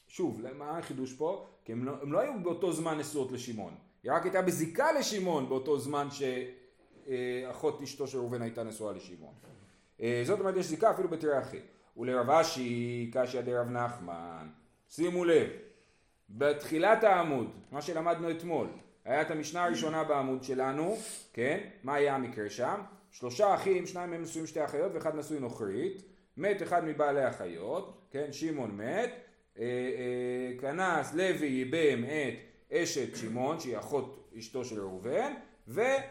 שוב, 0.08 0.42
מה 0.58 0.78
החידוש 0.78 1.14
פה? 1.14 1.48
כי 1.66 1.72
הם 1.72 1.86
לא, 1.86 1.92
הם 2.02 2.14
לא 2.14 2.20
היו 2.20 2.34
באותו 2.44 2.74
זמן 2.74 2.98
נשואות 2.98 3.32
לשמעון, 3.32 3.76
היא 4.04 4.12
רק 4.12 4.24
הייתה 4.24 4.42
בזיקה 4.42 4.92
לשמעון 4.92 5.50
באותו 5.50 5.80
זמן 5.80 6.08
שאחות 7.08 7.82
אשתו 7.82 8.08
של 8.08 8.18
ראובן 8.18 8.42
הייתה 8.42 8.64
נשואה 8.64 8.94
לשמעון. 8.94 9.34
אה, 10.02 10.22
זאת 10.26 10.40
אומרת 10.40 10.56
יש 10.56 10.66
זיקה 10.66 10.92
אפילו 10.92 11.10
בתראה 11.10 11.40
אחי. 11.40 11.60
ולרב 11.98 12.30
אשי 12.30 13.12
קשיא 13.14 13.42
דרב 13.42 13.70
נחמן. 13.70 14.48
שימו 14.90 15.26
לב, 15.26 15.48
בתחילת 16.30 17.04
העמוד, 17.04 17.52
מה 17.72 17.82
שלמדנו 17.82 18.32
אתמול, 18.32 18.68
היה 19.06 19.22
את 19.22 19.32
המשנה 19.32 19.64
הראשונה 19.64 20.04
בעמוד 20.04 20.44
שלנו, 20.44 20.98
כן? 21.34 21.60
מה 21.84 21.96
היה 21.96 22.16
המקרה 22.16 22.50
שם? 22.50 22.82
שלושה 23.12 23.56
אחים, 23.56 23.86
שניים 23.86 24.10
מהם 24.10 24.22
נשואים 24.22 24.48
שתי 24.48 24.66
אחיות 24.66 24.92
ואחד 24.94 25.16
נשוי 25.16 25.40
נוכרית, 25.40 26.04
מת 26.38 26.64
אחד 26.64 26.86
מבעלי 26.86 27.24
החיות, 27.24 28.08
כן? 28.12 28.32
שמעון 28.32 28.72
מת, 28.78 29.10
אה, 29.60 29.64
אה, 29.64 30.60
כנס 30.60 31.14
לוי 31.14 31.48
ייבם 31.48 32.04
את 32.04 32.74
אשת 32.74 33.16
שמעון 33.16 33.60
שהיא 33.60 33.78
אחות 33.78 34.30
אשתו 34.38 34.66
של 34.66 34.82
ראובן, 34.82 35.34
ו, 35.68 35.82
אה, 35.82 35.86
אה, 35.86 36.02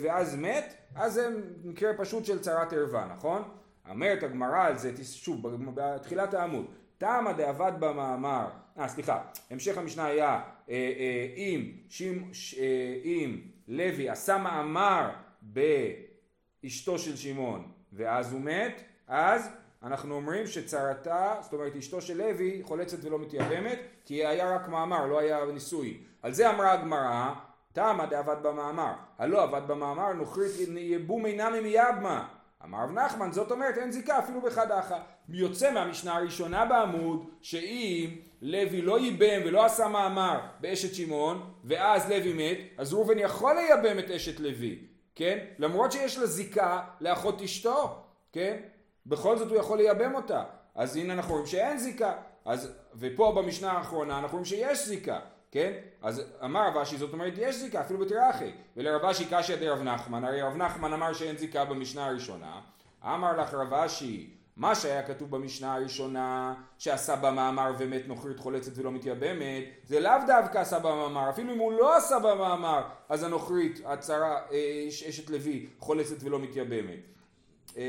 ואז 0.00 0.36
מת, 0.36 0.74
אז 0.94 1.12
זה 1.12 1.28
מקרה 1.64 1.90
פשוט 1.98 2.24
של 2.24 2.38
צרת 2.38 2.72
ערווה, 2.72 3.06
נכון? 3.14 3.42
אומרת 3.90 4.22
הגמרא 4.22 4.66
על 4.66 4.78
זה, 4.78 4.92
שוב, 5.04 5.46
בתחילת 5.74 6.34
העמוד, 6.34 6.66
תמא 6.98 7.32
דאבד 7.32 7.72
במאמר, 7.80 8.46
אה 8.78 8.88
סליחה, 8.88 9.22
המשך 9.50 9.78
המשנה 9.78 10.06
היה 10.06 10.28
אה, 10.28 10.74
אה, 10.74 11.34
אם, 11.36 11.72
שימ, 11.88 12.30
אה, 12.58 13.00
אם 13.04 13.40
לוי 13.68 14.08
עשה 14.08 14.38
מאמר 14.38 15.10
באשתו 15.42 16.98
של 16.98 17.16
שמעון 17.16 17.72
ואז 17.92 18.32
הוא 18.32 18.40
מת, 18.40 18.82
אז 19.08 19.48
אנחנו 19.82 20.14
אומרים 20.14 20.46
שצרתה, 20.46 21.34
זאת 21.40 21.52
אומרת 21.52 21.76
אשתו 21.76 22.00
של 22.00 22.16
לוי 22.16 22.60
חולצת 22.64 23.04
ולא 23.04 23.18
מתייבמת 23.18 23.78
כי 24.04 24.26
היה 24.26 24.54
רק 24.54 24.68
מאמר, 24.68 25.06
לא 25.06 25.18
היה 25.18 25.44
נישואי. 25.52 25.98
על 26.22 26.32
זה 26.32 26.50
אמרה 26.50 26.72
הגמרא, 26.72 27.34
תמא 27.72 28.06
דאבד 28.06 28.36
במאמר, 28.42 28.92
הלא 29.18 29.44
אבד 29.44 29.62
במאמר 29.66 30.12
נוכרית 30.12 30.50
יבום 30.76 31.26
אינם 31.26 31.52
מייבמה 31.62 32.28
אמר 32.64 32.78
רב 32.84 32.90
נחמן, 32.90 33.32
זאת 33.32 33.50
אומרת 33.50 33.78
אין 33.78 33.92
זיקה 33.92 34.18
אפילו 34.18 34.40
בחד 34.40 34.72
אחא. 34.72 34.98
יוצא 35.28 35.72
מהמשנה 35.72 36.16
הראשונה 36.16 36.64
בעמוד, 36.64 37.26
שאם 37.40 38.10
לוי 38.42 38.82
לא 38.82 39.00
ייבם 39.00 39.40
ולא 39.44 39.64
עשה 39.64 39.88
מאמר 39.88 40.40
באשת 40.60 40.94
שמעון, 40.94 41.52
ואז 41.64 42.10
לוי 42.10 42.32
מת, 42.32 42.58
אז 42.78 42.94
ראובן 42.94 43.18
יכול 43.18 43.54
לייבם 43.54 43.98
את 43.98 44.10
אשת 44.10 44.40
לוי, 44.40 44.78
כן? 45.14 45.38
למרות 45.58 45.92
שיש 45.92 46.18
לה 46.18 46.26
זיקה 46.26 46.80
לאחות 47.00 47.42
אשתו, 47.42 48.02
כן? 48.32 48.56
בכל 49.06 49.38
זאת 49.38 49.48
הוא 49.48 49.56
יכול 49.56 49.78
לייבם 49.78 50.14
אותה. 50.14 50.44
אז 50.74 50.96
הנה 50.96 51.12
אנחנו 51.12 51.32
רואים 51.32 51.46
שאין 51.46 51.78
זיקה. 51.78 52.12
אז, 52.44 52.72
ופה 52.94 53.32
במשנה 53.36 53.72
האחרונה 53.72 54.18
אנחנו 54.18 54.30
רואים 54.38 54.44
שיש 54.44 54.88
זיקה. 54.88 55.20
כן? 55.52 55.72
אז 56.02 56.22
אמר 56.44 56.68
רב 56.68 56.76
אשי, 56.76 56.96
זאת 56.96 57.12
אומרת 57.12 57.32
יש 57.36 57.56
זיקה 57.56 57.80
אפילו 57.80 57.98
בתרחי, 57.98 58.50
ולרב 58.76 59.04
אשי 59.04 59.24
קשיא 59.30 59.56
דרב 59.56 59.82
נחמן, 59.82 60.24
הרי 60.24 60.42
רב 60.42 60.56
נחמן 60.56 60.92
אמר 60.92 61.12
שאין 61.12 61.36
זיקה 61.36 61.64
במשנה 61.64 62.06
הראשונה, 62.06 62.60
אמר 63.04 63.40
לך 63.40 63.54
רב 63.54 63.74
אשי, 63.74 64.30
מה 64.56 64.74
שהיה 64.74 65.02
כתוב 65.02 65.30
במשנה 65.30 65.74
הראשונה, 65.74 66.54
שעשה 66.78 67.16
במאמר 67.16 67.72
ומת 67.78 68.08
נוכרית 68.08 68.38
חולצת 68.38 68.72
ולא 68.74 68.92
מתייבמת, 68.92 69.64
זה 69.84 70.00
לאו 70.00 70.12
דווקא 70.26 70.58
עשה 70.58 70.78
במאמר, 70.78 71.30
אפילו 71.30 71.52
אם 71.54 71.58
הוא 71.58 71.72
לא 71.72 71.96
עשה 71.96 72.18
במאמר, 72.18 72.82
אז 73.08 73.22
הנוכרית, 73.22 73.80
הצרה, 73.84 74.38
אה, 74.52 74.84
אשת 74.88 75.30
לוי, 75.30 75.66
חולצת 75.78 76.16
ולא 76.20 76.38
מתייבמת. 76.38 77.11
אה, 77.76 77.82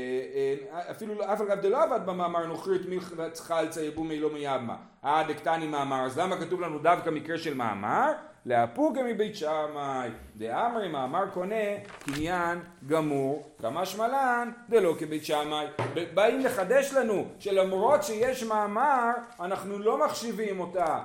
אה, 0.74 0.90
אפילו 0.90 1.32
אף 1.32 1.40
אגב 1.40 1.60
דלא 1.60 1.82
עבד 1.82 2.00
במאמר 2.06 2.46
נוכרית 2.46 2.82
מלחלצה 2.88 3.82
יבומי 3.82 4.20
לא 4.20 4.32
מייבמה 4.32 4.76
אה 5.04 5.22
דקטני 5.28 5.66
מאמר 5.66 6.06
אז 6.06 6.18
למה 6.18 6.36
כתוב 6.36 6.60
לנו 6.60 6.78
דווקא 6.78 7.10
מקרה 7.10 7.38
של 7.38 7.54
מאמר? 7.54 8.12
לאפוקה 8.46 9.02
מבית 9.02 9.36
שמאי 9.36 10.10
דאמרי 10.36 10.88
מאמר 10.88 11.24
קונה 11.34 11.64
קניין 12.04 12.58
גמור 12.86 13.50
כמה 13.62 13.86
שמלן 13.86 14.50
דלא 14.68 14.94
כבית 14.98 15.24
שמאי 15.24 15.66
באים 16.14 16.40
לחדש 16.40 16.92
לנו 16.92 17.24
שלמרות 17.38 18.02
שיש 18.02 18.42
מאמר 18.42 19.10
אנחנו 19.40 19.78
לא 19.78 20.06
מחשיבים 20.06 20.60
אותה. 20.60 20.98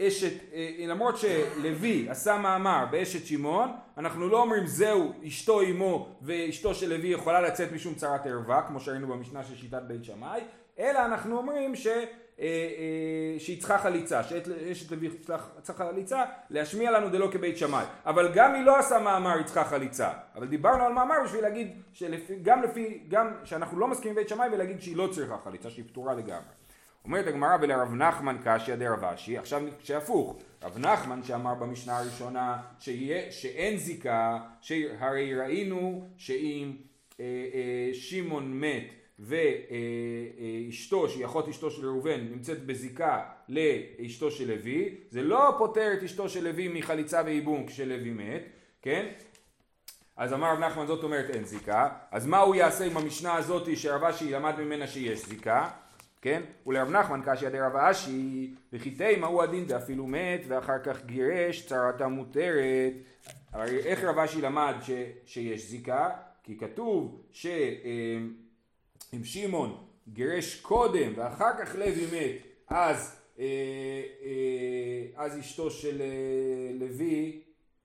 אשת, 0.00 0.32
אה, 0.54 0.84
למרות 0.88 1.14
שלוי 1.16 2.06
עשה 2.08 2.38
מאמר 2.38 2.84
באשת 2.90 3.26
שמעון, 3.26 3.72
אנחנו 3.98 4.28
לא 4.28 4.42
אומרים 4.42 4.66
זהו 4.66 5.12
אשתו 5.26 5.62
אמו 5.62 6.16
ואשתו 6.22 6.74
של 6.74 6.88
לוי 6.88 7.08
יכולה 7.08 7.40
לצאת 7.40 7.72
משום 7.72 7.94
צרת 7.94 8.26
ערווה, 8.26 8.62
כמו 8.68 8.80
שראינו 8.80 9.06
במשנה 9.06 9.44
של 9.44 9.56
שיטת 9.56 9.82
בית 9.82 10.04
שמאי, 10.04 10.40
אלא 10.78 11.04
אנחנו 11.04 11.36
אומרים 11.38 11.76
ש, 11.76 11.86
אה, 11.86 11.96
אה, 12.40 13.38
שהיא 13.38 13.58
צריכה 13.58 13.78
חליצה, 13.78 14.22
שאשת 14.22 14.90
לוי 14.90 15.08
צריכה 15.62 15.84
חליצה, 15.86 16.24
להשמיע 16.50 16.90
לנו 16.90 17.08
דלא 17.08 17.28
כבית 17.32 17.58
שמאי. 17.58 17.84
אבל 18.06 18.32
גם 18.34 18.54
היא 18.54 18.64
לא 18.64 18.78
עשה 18.78 18.98
מאמר 18.98 19.36
היא 19.36 19.44
צריכה 19.44 19.64
חליצה. 19.64 20.10
אבל 20.34 20.46
דיברנו 20.46 20.84
על 20.84 20.92
מאמר 20.92 21.14
בשביל 21.24 21.42
להגיד, 21.42 21.82
גם 22.42 22.62
לפי, 22.62 23.02
גם 23.08 23.34
שאנחנו 23.44 23.78
לא 23.78 23.88
מסכימים 23.88 24.14
בית 24.14 24.28
שמאי 24.28 24.48
ולהגיד 24.52 24.82
שהיא 24.82 24.96
לא 24.96 25.08
צריכה 25.12 25.38
חליצה, 25.44 25.70
שהיא 25.70 25.84
פתורה 25.84 26.14
לגמרי. 26.14 26.65
אומרת 27.06 27.26
הגמרא 27.26 27.56
ולרב 27.60 27.94
נחמן 27.94 28.36
קשיא 28.44 28.74
דרב 28.74 29.04
אשי, 29.04 29.38
עכשיו 29.38 29.62
שהפוך, 29.82 30.36
רב 30.62 30.78
נחמן 30.78 31.22
שאמר 31.22 31.54
במשנה 31.54 31.98
הראשונה 31.98 32.56
שיה, 32.78 33.32
שאין 33.32 33.76
זיקה, 33.76 34.38
שהרי 34.60 35.34
ראינו 35.34 36.08
שאם 36.16 36.72
אה, 37.20 37.24
אה, 37.24 37.94
שמעון 37.94 38.60
מת 38.60 38.84
ואשתו 39.18 41.04
אה, 41.04 41.08
שהיא 41.08 41.24
אחות 41.24 41.48
אשתו 41.48 41.70
של 41.70 41.86
ראובן 41.86 42.20
נמצאת 42.20 42.66
בזיקה 42.66 43.24
לאשתו 43.48 44.30
של 44.30 44.48
לוי, 44.48 44.94
זה 45.10 45.22
לא 45.22 45.54
פוטר 45.58 45.92
את 45.98 46.02
אשתו 46.02 46.28
של 46.28 46.44
לוי 46.44 46.68
מחליצה 46.68 47.22
וייבום 47.26 47.66
כשלוי 47.66 48.10
מת, 48.10 48.42
כן? 48.82 49.06
אז 50.16 50.32
אמר 50.32 50.52
רב 50.52 50.58
נחמן 50.58 50.86
זאת 50.86 51.02
אומרת 51.04 51.30
אין 51.30 51.44
זיקה, 51.44 51.88
אז 52.10 52.26
מה 52.26 52.38
הוא 52.38 52.54
יעשה 52.54 52.84
עם 52.84 52.96
המשנה 52.96 53.34
הזאתי 53.34 53.76
שרב 53.76 54.04
אשי 54.04 54.30
למד 54.30 54.54
ממנה 54.60 54.86
שיש 54.86 55.26
זיקה? 55.26 55.68
כן? 56.22 56.42
ולרב 56.66 56.90
נחמן 56.90 57.20
קשיא 57.24 57.48
דרב 57.48 57.76
אשי 57.76 58.54
וכי 58.72 59.16
מהו 59.20 59.42
הדין 59.42 59.66
דאפילו 59.66 60.06
מת 60.06 60.40
ואחר 60.48 60.78
כך 60.84 61.04
גירש 61.04 61.66
צרתה 61.66 62.08
מותרת 62.08 62.92
הרי 63.52 63.78
איך 63.78 64.04
רב 64.04 64.18
אשי 64.18 64.40
למד 64.40 64.74
ש, 64.82 64.90
שיש 65.24 65.70
זיקה? 65.70 66.10
כי 66.42 66.58
כתוב 66.58 67.22
שאם 67.32 69.24
שמעון 69.24 69.86
גירש 70.08 70.60
קודם 70.60 71.12
ואחר 71.16 71.50
כך 71.58 71.74
לוי 71.74 72.06
מת 72.06 72.42
אז, 72.68 73.20
אה, 73.38 73.44
אה, 74.22 75.24
אז 75.24 75.38
אשתו 75.38 75.70
של 75.70 76.02
אה, 76.02 76.78
לוי 76.78 77.40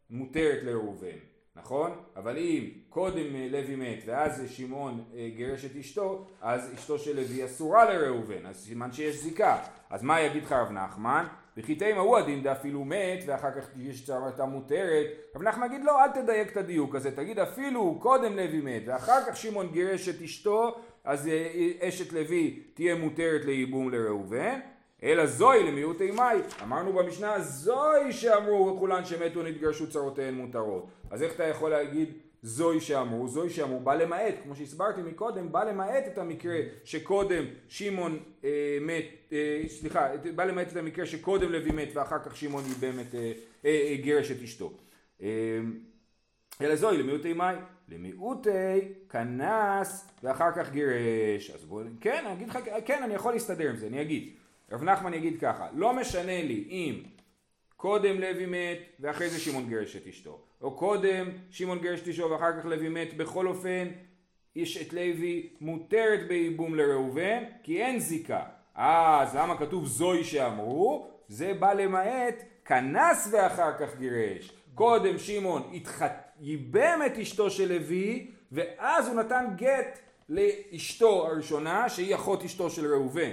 מותרת 0.10 0.64
לראובן 0.64 1.18
נכון? 1.56 1.92
אבל 2.16 2.38
אם 2.38 2.70
קודם 2.92 3.36
אה, 3.36 3.48
לוי 3.52 3.76
מת 3.76 4.04
ואז 4.06 4.44
שמעון 4.48 5.04
אה, 5.16 5.30
גירש 5.36 5.66
את 5.66 5.76
אשתו, 5.80 6.26
אז 6.42 6.74
אשתו 6.74 7.00
של 7.00 7.16
לוי 7.16 7.46
אסורה 7.46 7.94
לראובן, 7.94 8.46
אז 8.46 8.56
סימן 8.56 8.92
שיש 8.92 9.16
זיקה. 9.16 9.58
אז 9.90 10.04
מה 10.04 10.22
יגיד 10.22 10.44
לך 10.44 10.52
רב 10.52 10.72
נחמן? 10.72 11.26
וכי 11.58 11.76
תימא 11.76 12.00
הוא 12.00 12.18
הדין 12.18 12.44
דאפילו 12.44 12.86
מת 12.86 13.24
ואחר 13.26 13.52
כך 13.52 13.70
יש 13.78 14.06
צרתה 14.06 14.46
מותרת. 14.46 15.06
רב 15.36 15.42
נחמן 15.42 15.66
יגיד 15.66 15.84
לא, 15.84 16.04
אל 16.04 16.12
תדייק 16.12 16.52
את 16.52 16.58
הדיוק 16.58 16.96
הזה, 16.96 17.16
תגיד 17.16 17.40
אפילו 17.40 18.00
קודם 18.00 18.36
לוי 18.36 18.62
מת 18.62 18.84
ואחר 18.86 19.26
כך 19.28 19.38
שמעון 19.38 19.72
גירש 19.72 20.10
את 20.10 20.22
אשתו, 20.22 20.76
אז 21.04 21.28
אה, 21.28 21.72
אשת 21.88 22.14
לוי 22.14 22.60
תהיה 22.74 22.96
מותרת 22.96 23.46
לייבום 23.46 23.90
לראובן. 23.90 24.60
אלא 25.04 25.26
זוהי 25.26 25.64
למיעוט 25.64 26.02
אימי, 26.02 26.22
אמרנו 26.64 26.94
במשנה 26.94 27.40
זוהי 27.40 28.12
שאמרו 28.12 28.76
כולן 28.80 29.06
שמתו 29.06 29.44
נתגרשו 29.44 29.90
צרותיהן 29.90 30.34
מותרות. 30.34 30.88
אז 31.12 31.24
איך 31.24 31.36
אתה 31.36 31.44
יכול 31.44 31.70
להגיד 31.70 32.14
זוהי 32.44 32.82
שאמרו? 32.82 33.28
זוהי 33.28 33.50
שאמרו 33.50 33.80
בא 33.80 33.96
למעט, 33.96 34.36
כמו 34.44 34.56
שהסברתי 34.56 35.02
מקודם, 35.02 35.52
בא 35.52 35.64
למעט 35.64 36.08
את 36.08 36.18
המקרה 36.18 36.60
שקודם 36.84 37.44
שמעון 37.68 38.20
אה, 38.44 38.78
מת, 38.82 39.06
אה, 39.32 39.64
סליחה, 39.68 40.08
בא 40.36 40.44
למעט 40.44 40.72
את 40.72 40.78
המקרה 40.78 41.06
שקודם 41.06 41.52
לוי 41.52 41.72
מת 41.72 41.90
ואחר 41.94 42.20
כך 42.20 42.38
שמעון 42.38 42.64
ייבם 42.68 43.00
את, 43.00 43.16
אה, 43.16 43.32
אה, 43.66 43.88
אה, 43.90 43.96
גירש 44.02 44.32
את 44.32 44.42
אשתו. 44.44 44.74
אה, 45.22 45.28
אלא 46.62 46.76
זוהי 46.76 46.98
למיעוטי 46.98 47.34
מאי, 47.34 47.56
למיעוטי 47.90 48.50
כנס 49.10 50.08
ואחר 50.24 50.52
כך 50.56 50.72
גירש. 50.72 51.52
אז 51.56 51.66
בואו, 51.66 51.86
כן, 52.02 52.24
אני 52.26 52.34
אגיד 52.34 52.50
לך, 52.50 52.58
כן, 52.86 53.04
אני 53.04 53.14
יכול 53.14 53.34
להסתדר 53.34 53.70
עם 53.70 53.76
זה, 53.76 53.88
אני 53.88 54.02
אגיד. 54.02 54.34
רב 54.72 54.84
נחמן 54.84 55.14
יגיד 55.14 55.40
ככה, 55.40 55.68
לא 55.74 55.94
משנה 55.94 56.44
לי 56.44 56.68
אם 56.70 57.04
קודם 57.78 58.20
לוי 58.22 58.46
מת 58.46 58.80
ואחרי 59.00 59.30
זה 59.30 59.40
שמעון 59.40 59.68
גירש 59.68 59.96
את 59.96 60.08
אשתו, 60.08 60.42
או 60.62 60.72
קודם 60.72 61.30
שמעון 61.50 61.80
גירש 61.80 62.02
את 62.02 62.08
אשתו 62.08 62.30
ואחר 62.30 62.60
כך 62.60 62.66
לוי 62.66 62.90
מת, 62.90 63.18
בכל 63.18 63.48
אופן 63.48 63.88
איש 64.56 64.78
את 64.78 64.94
לוי 64.94 65.50
מותרת 65.62 66.28
בייבום 66.28 66.76
לראובן 66.76 67.44
כי 67.64 67.84
אין 67.84 68.00
זיקה. 68.00 68.44
אז 68.76 69.36
למה 69.36 69.58
כתוב 69.58 69.86
זוהי 69.86 70.24
שאמרו? 70.24 71.08
זה 71.28 71.54
בא 71.54 71.74
למעט 71.74 72.44
כנס 72.66 73.30
ואחר 73.32 73.78
כך 73.80 73.98
גירש. 73.98 74.52
קודם 74.76 75.18
שמעון 75.18 75.72
התחת... 75.74 76.32
ייבם 76.42 77.00
את 77.06 77.18
אשתו 77.18 77.50
של 77.50 77.74
לוי 77.74 78.32
ואז 78.52 79.08
הוא 79.08 79.16
נתן 79.16 79.46
גט 79.56 80.00
לאשתו 80.30 81.28
הראשונה 81.28 81.90
שהיא 81.90 82.16
אחות 82.16 82.44
אשתו 82.44 82.70
של 82.70 82.94
ראובן. 82.94 83.32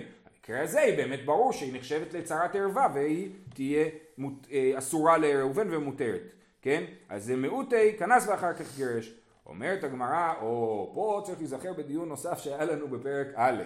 במקרה 0.49 0.63
הזה 0.63 0.81
היא 0.81 0.97
באמת 0.97 1.25
ברור 1.25 1.53
שהיא 1.53 1.75
נחשבת 1.75 2.15
לצרת 2.15 2.57
ערווה 2.57 2.89
והיא 2.95 3.31
תהיה 3.55 3.89
מות... 4.19 4.47
אה, 4.53 4.73
אסורה 4.79 5.19
לראובן 5.19 5.75
ומותרת, 5.75 6.33
כן? 6.69 6.85
אז 7.09 7.25
זה 7.25 7.37
מעוטי 7.37 7.97
כנס 7.99 8.29
ואחר 8.29 8.53
כך 8.53 8.77
גירש. 8.77 9.15
אומרת 9.47 9.85
הגמרא, 9.85 10.35
או 10.41 10.91
פה 10.95 11.23
צריך 11.25 11.39
להיזכר 11.39 11.73
בדיון 11.73 12.09
נוסף 12.09 12.39
שהיה 12.39 12.65
לנו 12.65 12.89
בפרק 12.89 13.27
א', 13.35 13.63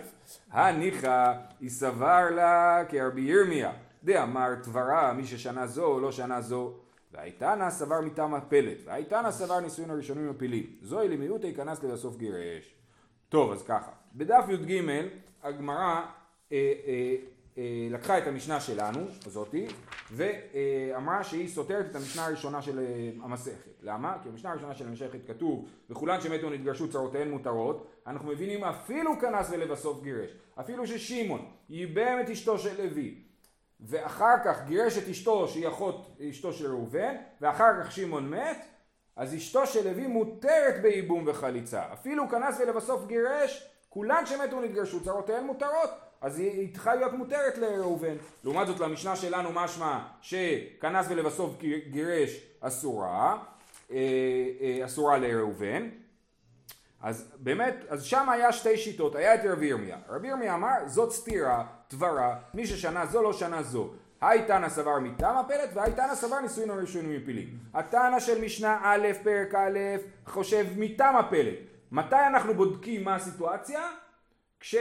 הניחא 0.51 1.33
יסבר 1.61 2.31
לה 2.31 2.83
כרבי 2.89 3.21
ירמיה, 3.21 3.73
דאמר 4.05 4.55
תברה 4.63 5.13
מי 5.13 5.27
ששנה 5.27 5.67
זו 5.67 5.85
או 5.85 6.01
לא 6.01 6.13
שנה 6.13 6.41
זו, 6.41 6.73
והייתנא 7.13 7.71
סבר 7.71 8.01
מטעם 8.01 8.35
הפלט, 8.35 8.79
והייתנא 8.85 9.31
סבר 9.31 9.61
נישואין 9.61 9.91
הראשונים 9.91 10.31
מפילים, 10.31 10.67
זוהי 10.83 11.09
למיעוט 11.09 11.45
ייכנס 11.45 11.83
לבסוף 11.83 12.17
גירש. 12.17 12.75
טוב 13.29 13.53
אז 13.53 13.63
ככה, 13.63 13.91
בדף 14.15 14.45
י"ג 14.49 14.83
הגמרא 15.43 16.03
אה, 16.53 16.73
אה, 16.87 17.15
לקחה 17.91 18.19
את 18.19 18.27
המשנה 18.27 18.61
שלנו, 18.61 19.01
הזאתי, 19.27 19.67
ואמרה 20.13 21.25
שהיא 21.25 21.49
סותרת 21.49 21.87
את 21.91 21.97
המשנה 21.97 22.27
הראשונה 22.27 22.63
של 22.63 22.79
אה, 22.79 23.11
המסכת. 23.23 23.71
למה? 23.83 24.17
כי 24.23 24.29
במשנה 24.29 24.51
הראשונה 24.51 24.75
של 24.75 24.87
המסכת 24.87 25.27
כתוב 25.27 25.69
וכולן 25.91 26.21
שמתו 26.21 26.51
נתגרשו 26.51 26.91
צרותיהן 26.91 27.31
מותרות, 27.31 27.91
אנחנו 28.07 28.29
מבינים 28.29 28.65
אפילו 28.65 29.19
כנס 29.21 29.51
ולבסוף 29.51 30.03
גירש, 30.03 30.31
אפילו 30.61 30.87
ששמעון 30.87 31.51
ייבם 31.71 32.19
את 32.25 32.31
אשתו 32.31 32.59
של 32.59 32.83
לוי 32.83 33.15
ואחר 33.81 34.35
כך 34.45 34.67
גירש 34.67 34.99
את 34.99 35.09
אשתו 35.09 35.49
שהיא 35.49 35.69
אחות 35.69 36.17
אשתו 36.31 36.53
של 36.53 36.71
ראובן 36.71 37.15
ואחר 37.41 37.83
כך 37.83 37.93
שמעון 37.93 38.31
מת 38.31 38.57
אז 39.17 39.35
אשתו 39.35 39.67
של 39.67 39.91
לוי 39.91 40.07
מותרת 40.07 40.83
בייבום 40.83 41.25
וחליצה 41.27 41.83
אפילו 41.93 42.29
כנס 42.29 42.61
ולבסוף 42.61 43.07
גירש 43.07 43.69
כולן 43.89 44.27
שמתו 44.27 44.61
נתגרשו 44.61 45.05
צרותיהן 45.05 45.45
מותרות 45.45 45.91
אז 46.23 46.39
היא 46.39 46.73
צריכה 46.73 46.95
להיות 46.95 47.13
מותרת 47.13 47.59
לראובן. 47.59 48.17
לעומת 48.45 48.67
זאת 48.67 48.81
למשנה 48.81 49.17
שלנו 49.17 49.53
משמע 49.53 49.99
שכנס 50.21 51.07
ולבסוף 51.09 51.63
גירש 51.91 52.41
אסורה, 52.61 53.39
אה, 53.91 53.97
אה, 54.61 54.85
אסורה 54.85 55.19
לראובן. 55.19 55.89
אז 57.03 57.33
באמת, 57.39 57.75
אז 57.89 58.05
שם 58.05 58.29
היה 58.29 58.53
שתי 58.53 58.77
שיטות, 58.77 59.15
היה 59.15 59.35
את 59.35 59.41
רבי 59.45 59.67
ירמיה. 59.67 59.97
רבי 60.09 60.29
ירמיה 60.29 60.55
אמר 60.55 60.75
זאת 60.87 61.13
סתירה, 61.13 61.65
תברה, 61.89 62.37
מי 62.55 62.67
ששנה 62.67 63.07
זו 63.07 63.23
לא 63.23 63.33
שנה 63.33 63.63
זו. 63.63 63.91
היי 64.21 64.47
תנא 64.47 64.69
סבר 64.69 64.99
מטעם 64.99 65.37
הפלט 65.37 65.71
והי 65.75 65.93
תנא 65.93 66.15
סבר 66.15 66.41
נישואין 66.41 66.71
הראשונים 66.71 67.17
מפילים. 67.17 67.49
התנא 67.75 68.21
של 68.21 68.41
משנה 68.41 68.81
א' 68.83 69.09
פרק 69.23 69.55
א' 69.55 69.79
חושב 70.27 70.67
מטעם 70.77 71.17
הפלט. 71.17 71.59
מתי 71.93 72.27
אנחנו 72.27 72.55
בודקים 72.55 73.05
מה 73.05 73.15
הסיטואציה? 73.15 73.83
כש... 74.61 74.75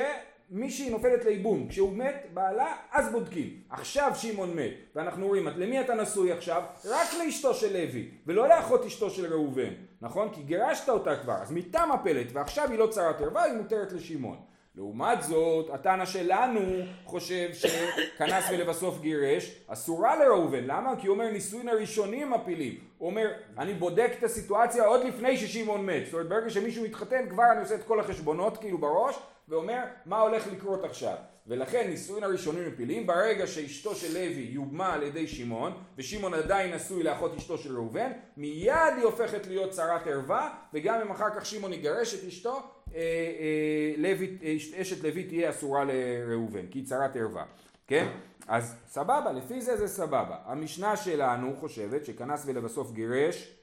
מישהי 0.52 0.90
נופלת 0.90 1.26
לייבום, 1.26 1.68
כשהוא 1.68 1.94
מת 1.94 2.26
בעלה 2.34 2.76
אז 2.92 3.12
בודקים. 3.12 3.50
עכשיו 3.70 4.12
שמעון 4.16 4.56
מת, 4.56 4.72
ואנחנו 4.96 5.28
רואים, 5.28 5.48
למי 5.56 5.82
אתה 5.82 5.96
נשוי 5.96 6.32
עכשיו? 6.32 6.64
רק 6.86 7.08
לאשתו 7.20 7.54
של 7.54 7.74
לוי, 7.74 8.10
ולא 8.28 8.50
לאחות 8.50 8.86
אשתו 8.86 9.10
של 9.10 9.34
ראובן, 9.34 9.74
נכון? 10.02 10.30
כי 10.34 10.42
גירשת 10.42 10.90
אותה 10.90 11.16
כבר, 11.16 11.34
אז 11.34 11.52
מטעם 11.52 11.92
הפלט, 11.92 12.28
ועכשיו 12.34 12.72
היא 12.72 12.80
לא 12.80 12.88
צרת 12.88 13.22
ערווה, 13.22 13.44
היא 13.44 13.54
מותרת 13.54 13.92
לשמעון. 13.92 14.38
לעומת 14.76 15.24
זאת, 15.24 15.70
התנא 15.74 16.06
שלנו 16.06 16.60
חושב 17.06 17.50
שכנס 17.54 18.46
ולבסוף 18.52 19.02
גירש, 19.02 19.64
אסורה 19.68 20.16
לראובן. 20.16 20.64
למה? 20.64 20.96
כי 21.00 21.08
הוא 21.08 21.14
אומר 21.14 21.32
נישואין 21.32 21.70
הראשונים 21.70 22.32
מפילים. 22.32 22.80
הוא 22.98 23.10
אומר, 23.10 23.32
אני 23.58 23.74
בודק 23.74 24.12
את 24.20 24.24
הסיטואציה 24.24 24.86
עוד 24.86 25.04
לפני 25.06 25.38
ששמעון 25.38 25.86
מת. 25.86 26.06
זאת 26.06 26.14
אומרת, 26.14 26.30
ברגע 26.30 26.50
שמישהו 26.50 26.84
מתחתן, 26.84 27.30
כבר 27.30 27.44
אני 27.52 27.60
עושה 27.60 27.76
את 27.76 27.84
כל 27.84 28.00
החשבונות 28.00 28.58
כאילו 28.58 28.78
בראש, 28.78 29.20
ואומר 29.52 29.84
מה 30.06 30.20
הולך 30.20 30.48
לקרות 30.48 30.84
עכשיו. 30.84 31.16
ולכן 31.48 31.90
נישואין 31.90 32.24
הראשונים 32.24 32.68
מפילים, 32.68 33.08
ברגע 33.08 33.48
שאשתו 33.48 33.96
של 33.96 34.14
לוי 34.14 34.50
יובמה 34.52 34.94
על 34.94 35.04
ידי 35.04 35.28
שמעון, 35.28 35.74
ושמעון 35.98 36.34
עדיין 36.34 36.74
נשוי 36.74 37.04
לאחות 37.04 37.36
אשתו 37.38 37.58
של 37.58 37.76
ראובן, 37.76 38.12
מיד 38.38 38.94
היא 38.98 39.04
הופכת 39.04 39.48
להיות 39.48 39.70
צרת 39.70 40.08
ערווה, 40.08 40.50
וגם 40.74 41.02
אם 41.02 41.12
אחר 41.12 41.30
כך 41.36 41.46
שמעון 41.46 41.74
יגרש 41.74 42.14
את 42.14 42.28
אשתו, 42.28 42.62
אה, 42.96 43.00
אה, 43.00 43.94
לוי, 43.98 44.38
אה, 44.44 44.82
אשת 44.82 45.04
לוי 45.04 45.24
תהיה 45.24 45.50
אסורה 45.50 45.84
לראובן, 45.84 46.68
כי 46.68 46.80
היא 46.80 46.86
צרת 46.86 47.16
ערווה, 47.16 47.46
כן? 47.88 48.08
אז 48.48 48.76
סבבה, 48.88 49.32
לפי 49.32 49.62
זה 49.62 49.78
זה 49.78 49.88
סבבה. 49.88 50.38
המשנה 50.46 50.98
שלנו 50.98 51.56
חושבת 51.60 52.06
שכנס 52.06 52.44
ולבסוף 52.46 52.92
גירש 52.92 53.56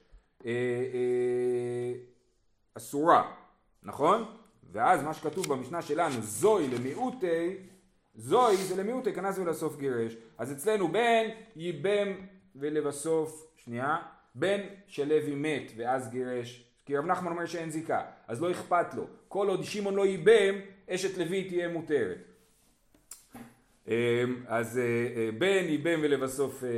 אה, 0.47 0.51
אה, 0.51 1.93
אסורה, 2.75 3.33
נכון? 3.83 4.38
ואז 4.73 5.03
מה 5.03 5.15
שכתוב 5.15 5.49
במשנה 5.49 5.83
שלנו, 5.83 6.23
זוי 6.23 6.69
למיעוטי, 6.69 7.57
זוי 8.15 8.57
זה 8.57 8.83
למיעוטי, 8.83 9.13
כנס 9.13 9.39
ולסוף 9.39 9.79
גירש. 9.79 10.17
אז 10.39 10.53
אצלנו 10.53 10.89
בן 10.89 11.25
ייבם 11.57 12.09
ולבסוף, 12.57 13.47
שנייה, 13.57 13.97
בן 14.35 14.61
של 14.87 15.09
לוי 15.09 15.35
מת 15.35 15.73
ואז 15.77 16.11
גירש, 16.11 16.65
כי 16.87 16.97
רב 16.97 17.07
נחמן 17.07 17.33
אומר 17.33 17.47
שאין 17.47 17.71
זיקה, 17.71 18.03
אז 18.29 18.43
לא 18.43 18.51
אכפת 18.51 18.95
לו. 18.95 19.07
כל 19.29 19.49
עוד 19.49 19.65
שמעון 19.65 19.95
לא 19.95 20.07
ייבם, 20.07 20.55
אשת 20.91 21.19
לוי 21.19 21.49
תהיה 21.49 21.69
מותרת. 21.69 22.19
אמ, 23.89 23.93
אז 24.47 24.79
אה, 24.79 24.85
אה, 24.85 25.31
בן 25.39 25.65
ייבם 25.69 26.01
ולבסוף, 26.03 26.65
אה, 26.65 26.71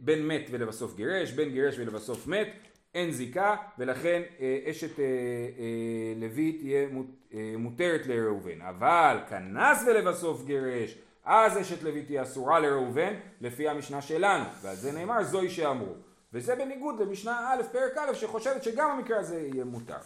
בן 0.00 0.22
מת 0.22 0.46
ולבסוף 0.50 0.96
גירש, 0.96 1.32
בן 1.32 1.50
גירש 1.50 1.78
ולבסוף 1.78 2.26
מת, 2.26 2.48
אין 2.94 3.10
זיקה 3.10 3.56
ולכן 3.78 4.22
אה, 4.40 4.58
אשת 4.70 4.98
אה, 4.98 5.04
אה, 5.04 6.14
לוי 6.16 6.52
תהיה 6.52 6.88
מותרת 7.58 8.06
לראובן. 8.06 8.60
אבל 8.60 9.18
כנס 9.28 9.84
ולבסוף 9.86 10.44
גירש 10.44 10.98
אז 11.24 11.60
אשת 11.60 11.82
לוי 11.82 12.02
תהיה 12.02 12.22
אסורה 12.22 12.60
לראובן 12.60 13.14
לפי 13.40 13.68
המשנה 13.68 14.02
שלנו. 14.02 14.44
ועל 14.62 14.74
זה 14.74 14.92
נאמר 14.92 15.22
זוהי 15.22 15.50
שאמרו. 15.50 15.94
וזה 16.32 16.56
בניגוד 16.56 17.00
למשנה 17.00 17.52
א' 17.54 17.62
פרק 17.72 17.98
א' 17.98 18.14
שחושבת 18.14 18.62
שגם 18.62 18.90
המקרה 18.90 19.18
הזה 19.18 19.40
יהיה 19.40 19.64
מותר. 19.64 19.98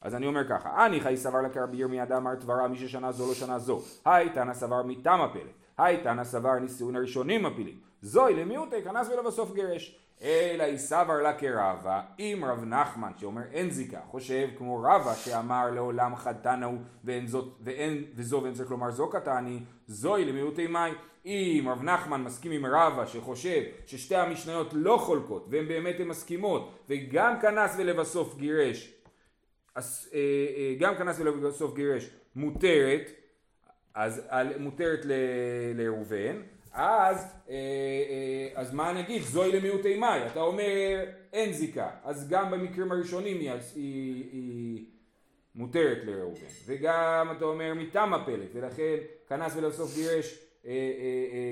אז 0.00 0.14
אני 0.14 0.26
אומר 0.26 0.48
ככה, 0.48 0.86
אני 0.86 1.00
חי 1.00 1.16
סבר 1.16 1.42
לקרבי 1.42 1.76
ירמיה 1.76 2.04
דאמר 2.04 2.34
דברה 2.34 2.68
מי 2.68 2.78
ששנה 2.78 3.12
זו 3.12 3.28
לא 3.28 3.34
שנה 3.34 3.58
זו, 3.58 3.82
היי 4.04 4.30
תנא 4.30 4.54
סבר 4.54 4.82
מטעם 4.82 5.20
הפלט, 5.20 5.52
היי 5.78 6.02
תנא 6.02 6.24
סבר 6.24 6.58
נישואין 6.58 6.96
הראשונים 6.96 7.42
מפילים, 7.42 7.80
זוהי 8.02 8.34
למיעוטי 8.34 8.82
כנס 8.84 9.08
ולבסוף 9.08 9.54
גירש. 9.54 9.98
אלא 10.22 10.64
יסבר 10.64 11.22
לה 11.22 11.38
כרבה, 11.38 12.02
אם 12.18 12.42
רב 12.46 12.64
נחמן 12.64 13.12
שאומר 13.16 13.42
אין 13.52 13.70
זיקה, 13.70 14.00
חושב 14.10 14.48
כמו 14.58 14.82
רבה 14.82 15.14
שאמר 15.14 15.70
לעולם 15.70 16.16
חתנה 16.16 16.68
ואין 17.04 17.26
זאת, 17.26 17.56
ואין, 17.60 18.04
וזו 18.14 18.40
ואין 18.42 18.54
צריך 18.54 18.70
לומר 18.70 18.90
זו 18.90 19.10
קטני, 19.10 19.60
זוהי 19.86 20.24
למיעוטי 20.24 20.66
מאי. 20.66 20.92
אם 21.24 21.64
רב 21.68 21.82
נחמן 21.82 22.22
מסכים 22.22 22.52
עם 22.52 22.66
רבה 22.66 23.06
שחושב 23.06 23.62
ששתי 23.86 24.16
המשניות 24.16 24.70
לא 24.72 24.96
חולקות 24.96 25.46
והן 25.50 25.68
באמת 25.68 26.00
הן 26.00 26.08
מסכימות 26.08 26.78
וגם 26.88 27.40
כנס 27.40 27.74
ולבסוף 27.78 28.36
גירש, 28.36 28.92
אה, 29.76 29.82
אה, 30.14 30.74
גם 30.78 30.96
כנס 30.96 31.20
ולבסוף 31.20 31.74
גירש 31.74 32.10
מותרת, 32.36 33.10
אז 33.94 34.22
מותרת 34.58 35.00
לראובן 35.74 36.42
אז, 36.78 37.34
אה, 37.50 37.54
אה, 37.54 38.48
אז 38.54 38.74
מה 38.74 38.92
נגיד? 38.92 39.22
זוהי 39.22 39.52
למיעוטי 39.52 39.98
מאי. 39.98 40.26
אתה 40.26 40.40
אומר 40.40 41.04
אין 41.32 41.52
זיקה. 41.52 41.90
אז 42.04 42.28
גם 42.28 42.50
במקרים 42.50 42.92
הראשונים 42.92 43.40
היא, 43.40 43.50
היא, 43.74 44.24
היא 44.32 44.84
מותרת 45.54 45.98
לראובן. 46.04 46.46
וגם 46.66 47.28
אתה 47.36 47.44
אומר 47.44 47.74
מטעם 47.74 48.14
הפלט, 48.14 48.50
ולכן 48.54 48.96
כנס 49.28 49.56
ולבסוף 49.56 49.94
גירש 49.94 50.38
אה, 50.66 50.72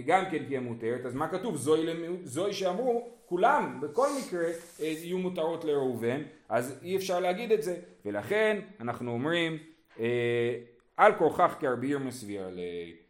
גם 0.06 0.24
כן 0.30 0.44
תהיה 0.44 0.60
מותרת. 0.60 1.06
אז 1.06 1.14
מה 1.14 1.28
כתוב? 1.28 1.56
זוהי, 1.56 1.86
למיעוט, 1.86 2.20
זוהי 2.24 2.52
שאמרו 2.52 3.08
כולם 3.26 3.78
בכל 3.82 4.08
מקרה 4.18 4.48
יהיו 4.80 5.18
מותרות 5.18 5.64
לראובן. 5.64 6.22
אז 6.48 6.78
אי 6.82 6.96
אפשר 6.96 7.20
להגיד 7.20 7.52
את 7.52 7.62
זה. 7.62 7.76
ולכן 8.04 8.60
אנחנו 8.80 9.10
אומרים 9.10 9.58
על 10.96 11.14
כורכך 11.18 11.56
כרבי 11.60 11.86
ירמיה 11.86 12.10
סביר 12.10 12.44
עלי. 12.44 13.05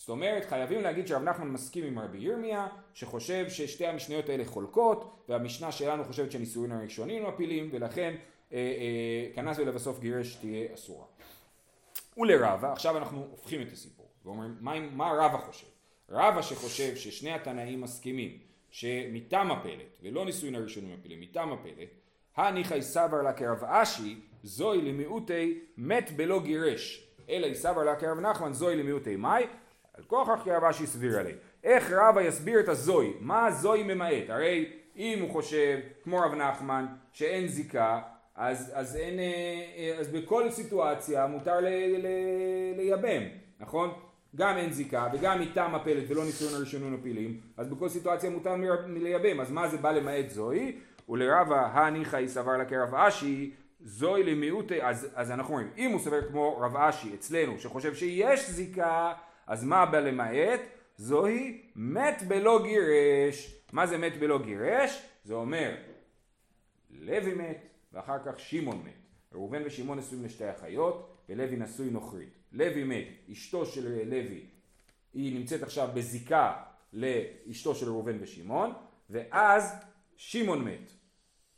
זאת 0.00 0.08
אומרת 0.08 0.44
חייבים 0.44 0.82
להגיד 0.82 1.06
שרב 1.06 1.22
נחמן 1.22 1.48
מסכים 1.48 1.84
עם 1.84 1.98
רבי 1.98 2.18
ירמיה 2.18 2.68
שחושב 2.94 3.48
ששתי 3.48 3.86
המשניות 3.86 4.28
האלה 4.28 4.44
חולקות 4.44 5.24
והמשנה 5.28 5.72
שלנו 5.72 6.04
חושבת 6.04 6.32
שנישואין 6.32 6.72
הראשונים 6.72 7.26
מפילים 7.26 7.68
ולכן 7.72 8.14
אה, 8.52 8.58
אה, 8.58 9.34
כנס 9.34 9.58
ולבסוף 9.58 10.00
גירש 10.00 10.34
תהיה 10.34 10.74
אסורה. 10.74 11.04
ולרבה, 12.16 12.72
עכשיו 12.72 12.98
אנחנו 12.98 13.26
הופכים 13.30 13.62
את 13.62 13.72
הסיפור 13.72 14.06
ואומרים 14.24 14.56
מה, 14.60 14.80
מה 14.80 15.12
רבה 15.12 15.38
חושב? 15.38 15.66
רבה 16.08 16.42
שחושב 16.42 16.96
ששני 16.96 17.32
התנאים 17.32 17.80
מסכימים 17.80 18.38
שמטעם 18.70 19.50
הפלט 19.50 19.98
ולא 20.02 20.24
נישואין 20.24 20.54
הראשונים 20.54 20.94
מפילים 20.94 21.20
מטעם 21.20 21.52
הפלט 21.52 21.88
הניחא 22.36 22.80
סבר 22.80 23.22
לה 23.22 23.32
כרב 23.32 23.64
אשי 23.64 24.20
זוהי 24.42 24.80
למיעוטי 24.82 25.60
מת 25.76 26.10
בלא 26.16 26.42
גירש 26.42 27.06
אלא 27.30 27.46
יסבר 27.46 27.84
לה 27.84 27.96
כרב 27.96 28.20
נחמן 28.20 28.52
זוהי 28.52 28.76
למיעוטי 28.76 29.16
מאי 29.16 29.46
על 30.00 30.06
כוכך 30.06 30.40
כי 30.44 30.50
רבשי 30.50 30.86
סביר 30.86 31.18
עלי. 31.18 31.32
איך 31.64 31.92
רבא 31.92 32.22
יסביר 32.22 32.60
את 32.60 32.68
הזוי? 32.68 33.12
מה 33.20 33.46
הזוי 33.46 33.82
ממעט? 33.82 34.30
הרי 34.30 34.72
אם 34.96 35.18
הוא 35.22 35.30
חושב, 35.30 35.78
כמו 36.04 36.18
רב 36.18 36.34
נחמן, 36.34 36.86
שאין 37.12 37.48
זיקה, 37.48 38.00
אז, 38.34 38.72
אז, 38.74 38.96
אין, 38.96 39.18
אה, 39.18 39.96
אז 39.98 40.08
בכל 40.08 40.50
סיטואציה 40.50 41.26
מותר 41.26 41.60
ל, 41.60 41.66
ל, 41.66 42.06
לייבם, 42.76 43.22
נכון? 43.60 43.90
גם 44.36 44.56
אין 44.56 44.72
זיקה 44.72 45.08
וגם 45.12 45.40
איתה 45.40 45.68
מפלת 45.68 46.04
ולא 46.08 46.24
ניסיון 46.24 46.54
הראשונים 46.54 46.94
הפילים, 46.94 47.40
אז 47.56 47.68
בכל 47.68 47.88
סיטואציה 47.88 48.30
מותר 48.30 48.54
מלייבם, 48.86 49.40
אז 49.40 49.50
מה 49.50 49.68
זה 49.68 49.76
בא 49.76 49.90
למעט 49.90 50.30
זוהי? 50.30 50.78
ולרבה 51.08 51.66
הניחא 51.66 52.26
סבר 52.26 52.56
לה 52.56 52.64
כרב 52.64 52.94
אשי, 52.94 53.50
זוהי 53.80 54.22
למיעוטי, 54.22 54.82
אז, 54.82 55.08
אז 55.14 55.30
אנחנו 55.30 55.54
אומרים, 55.54 55.70
אם 55.76 55.90
הוא 55.90 56.00
סבר 56.00 56.28
כמו 56.28 56.58
רב 56.58 56.76
אשי 56.76 57.14
אצלנו, 57.14 57.58
שחושב 57.58 57.94
שיש 57.94 58.50
זיקה, 58.50 59.12
אז 59.46 59.64
מה 59.64 59.86
בא 59.86 60.00
למעט? 60.00 60.60
זוהי 60.96 61.62
מת 61.76 62.22
בלא 62.28 62.60
גירש. 62.64 63.54
מה 63.72 63.86
זה 63.86 63.98
מת 63.98 64.16
בלא 64.16 64.42
גירש? 64.42 65.02
זה 65.24 65.34
אומר 65.34 65.76
לוי 66.90 67.34
מת 67.34 67.66
ואחר 67.92 68.18
כך 68.26 68.40
שמעון 68.40 68.82
מת. 68.84 68.92
ראובן 69.32 69.62
ושמעון 69.64 69.98
נשואים 69.98 70.24
לשתי 70.24 70.50
אחיות 70.50 71.16
ולוי 71.28 71.56
נשוי 71.56 71.90
נוכרית. 71.90 72.38
לוי 72.52 72.84
מת, 72.84 73.06
אשתו 73.32 73.66
של 73.66 74.02
לוי 74.04 74.44
היא 75.14 75.38
נמצאת 75.38 75.62
עכשיו 75.62 75.88
בזיקה 75.94 76.62
לאשתו 76.92 77.74
של 77.74 77.86
ראובן 77.86 78.16
ושמעון 78.20 78.72
ואז 79.10 79.74
שמעון 80.16 80.64
מת. 80.64 80.92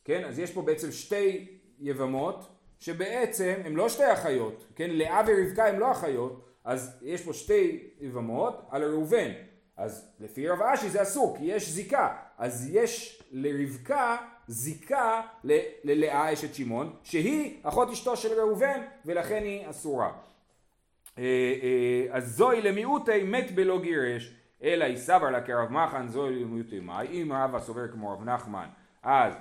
כן? 0.04 0.24
אז 0.24 0.38
יש 0.38 0.52
פה 0.52 0.62
בעצם 0.62 0.92
שתי 0.92 1.58
יבמות 1.78 2.48
שבעצם 2.78 3.54
הן 3.64 3.74
לא 3.74 3.88
שתי 3.88 4.12
אחיות, 4.12 4.64
כן? 4.76 4.90
לאה 4.90 5.22
ורבקה 5.26 5.66
הן 5.66 5.76
לא 5.76 5.92
אחיות, 5.92 6.48
אז 6.64 6.98
יש 7.02 7.22
פה 7.22 7.32
שתי 7.32 7.88
יבמות 8.00 8.66
על 8.70 8.84
ראובן. 8.84 9.30
אז 9.76 10.12
לפי 10.20 10.48
רב 10.48 10.62
אשי 10.62 10.88
זה 10.88 11.02
אסור, 11.02 11.36
כי 11.38 11.44
יש 11.44 11.68
זיקה. 11.68 12.16
אז 12.38 12.68
יש 12.72 13.22
לרבקה 13.32 14.16
זיקה 14.46 15.20
ללאה 15.84 16.32
אשת 16.32 16.54
שמעון, 16.54 16.92
שהיא 17.02 17.60
אחות 17.62 17.90
אשתו 17.90 18.16
של 18.16 18.40
ראובן, 18.40 18.80
ולכן 19.06 19.42
היא 19.44 19.70
אסורה. 19.70 20.12
אה, 21.18 21.22
אה, 21.62 22.16
אז 22.16 22.36
זוהי 22.36 22.62
למיעוטי 22.62 23.22
מת 23.22 23.54
בלא 23.54 23.82
גירש, 23.82 24.34
אלא 24.62 24.84
היא 24.84 24.96
סבר 24.96 25.30
לה 25.30 25.40
כרב 25.40 25.68
מחן, 25.70 26.08
זוהי 26.08 26.40
למיעוטי 26.40 26.80
מאי. 26.80 27.06
אם 27.22 27.32
רבא 27.32 27.60
סובר 27.60 27.88
כמו 27.92 28.12
רב 28.12 28.24
נחמן, 28.24 28.66
אז 29.02 29.34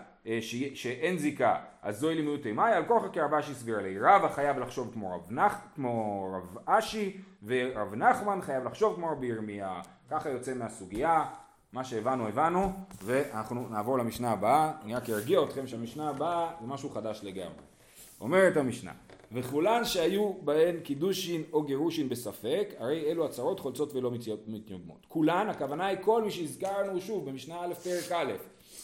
שאין 0.74 1.18
זיקה, 1.18 1.56
אז 1.82 2.00
זוהי 2.00 2.16
למיעוטי 2.16 2.52
מאי, 2.52 2.74
על 2.74 2.86
כורחה 2.86 3.10
כרב 3.10 3.34
אשי 3.34 3.54
סביר 3.54 3.82
לי. 3.82 4.00
רבא 4.00 4.30
חייב 4.30 4.60
לחשוב 4.60 4.92
כמו 4.94 5.16
רב, 5.16 5.28
נח, 5.30 5.56
כמו 5.76 6.28
רב 6.38 6.58
אשי, 6.66 7.18
ורב 7.44 7.96
נחמן 7.96 8.42
חייב 8.42 8.64
לחשוב 8.64 8.96
כמו 8.96 9.12
רבי 9.12 9.28
ירמיה. 9.28 9.82
ככה 10.10 10.30
יוצא 10.30 10.54
מהסוגיה, 10.54 11.26
מה 11.74 11.84
שהבנו 11.84 12.28
הבנו, 12.28 12.72
ואנחנו 13.04 13.70
נעבור 13.70 13.98
למשנה 13.98 14.32
הבאה. 14.32 14.72
אני 14.84 14.96
רק 14.96 15.10
ארגיע 15.10 15.44
אתכם 15.44 15.68
שהמשנה 15.68 16.10
הבאה 16.10 16.52
זה 16.62 16.68
משהו 16.68 16.90
חדש 16.90 17.20
לגמרי. 17.24 17.64
אומרת 18.22 18.58
המשנה, 18.58 18.92
וכולן 19.32 19.86
שהיו 19.86 20.34
בהן 20.42 20.80
קידושין 20.80 21.44
או 21.54 21.64
גירושין 21.64 22.10
בספק, 22.10 22.74
הרי 22.80 23.12
אלו 23.12 23.26
הצהרות 23.26 23.60
חולצות 23.60 23.94
ולא 23.94 24.12
מתייבמות. 24.48 25.06
כולן, 25.08 25.50
הכוונה 25.50 25.86
היא 25.86 25.98
כל 26.02 26.24
מי 26.24 26.32
שהזכרנו 26.32 27.02
שוב 27.02 27.30
במשנה 27.30 27.66
א' 27.66 27.74
פרק 27.74 28.12
א', 28.12 28.32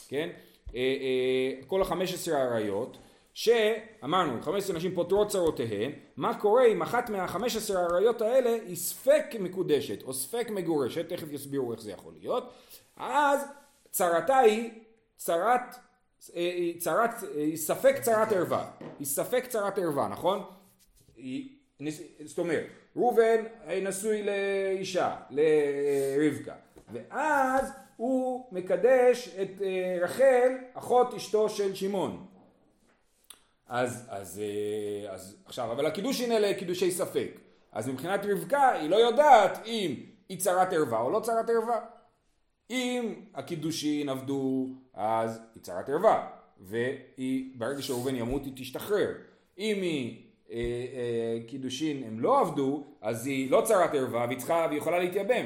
כן? 0.07 0.29
אה, 0.75 0.79
אה, 0.79 1.61
כל 1.67 1.81
החמש 1.81 2.13
עשרה 2.13 2.41
עריות, 2.41 2.97
שאמרנו, 3.33 4.41
חמש 4.41 4.63
עשרה 4.63 4.77
נשים 4.77 4.95
פותרות 4.95 5.29
צרותיהן, 5.29 5.91
מה 6.17 6.39
קורה 6.39 6.65
אם 6.65 6.81
אחת 6.81 7.09
מהחמש 7.09 7.55
עשרה 7.55 7.85
עריות 7.85 8.21
האלה 8.21 8.49
היא 8.49 8.75
ספק 8.75 9.25
מקודשת 9.39 10.03
או 10.03 10.13
ספק 10.13 10.49
מגורשת, 10.49 11.09
תכף 11.09 11.31
יסבירו 11.31 11.71
איך 11.71 11.81
זה 11.81 11.91
יכול 11.91 12.13
להיות, 12.19 12.53
אז 12.97 13.39
צרתה 13.91 14.37
היא 14.37 14.69
צרת, 15.17 15.75
אה, 16.35 16.71
צרת, 16.77 17.11
היא 17.35 17.57
ספק 17.57 17.95
צרת 18.01 18.31
ערווה, 18.31 18.69
היא 18.99 19.07
ספק 19.07 19.45
צרת 19.47 19.77
ערווה, 19.77 20.07
נכון? 20.07 20.43
היא, 21.15 21.49
זאת 22.25 22.39
אומרת, 22.39 22.65
ראובן 22.95 23.43
נשוי 23.81 24.23
לאישה, 24.23 25.15
לרבקה, 25.29 26.53
ואז 26.93 27.71
הוא 27.97 28.45
מקדש 28.51 29.35
את 29.41 29.61
אה, 29.61 29.97
רחל, 30.01 30.51
אחות 30.73 31.13
אשתו 31.13 31.49
של 31.49 31.75
שמעון. 31.75 32.25
אז, 33.67 34.05
אז, 34.09 34.41
אה, 34.43 35.13
אז 35.13 35.35
עכשיו, 35.45 35.71
אבל 35.71 35.85
הקידושין 35.85 36.31
אלה 36.31 36.53
קידושי 36.53 36.91
ספק. 36.91 37.31
אז 37.71 37.89
מבחינת 37.89 38.25
רבקה 38.25 38.71
היא 38.71 38.89
לא 38.89 38.95
יודעת 38.95 39.65
אם 39.65 39.95
היא 40.29 40.39
צרת 40.39 40.73
ערווה 40.73 41.01
או 41.01 41.11
לא 41.11 41.19
צרת 41.19 41.49
ערווה. 41.49 41.79
אם 42.69 43.13
הקידושין 43.35 44.09
עבדו 44.09 44.67
אז 44.93 45.41
היא 45.55 45.63
צרת 45.63 45.89
ערווה 45.89 46.29
והיא 46.59 47.51
ברגע 47.55 47.81
שראובן 47.81 48.15
ימות 48.15 48.45
היא 48.45 48.53
תשתחרר. 48.55 49.11
אם 49.57 49.81
היא 49.81 50.23
אה, 50.51 50.55
אה, 50.55 51.39
קידושין 51.47 52.03
הם 52.03 52.19
לא 52.19 52.39
עבדו 52.39 52.83
אז 53.01 53.27
היא 53.27 53.51
לא 53.51 53.61
צרת 53.65 53.93
ערווה 53.93 54.25
והיא 54.25 54.37
צריכה 54.37 54.65
והיא 54.69 54.77
יכולה 54.77 54.99
להתייבם. 54.99 55.45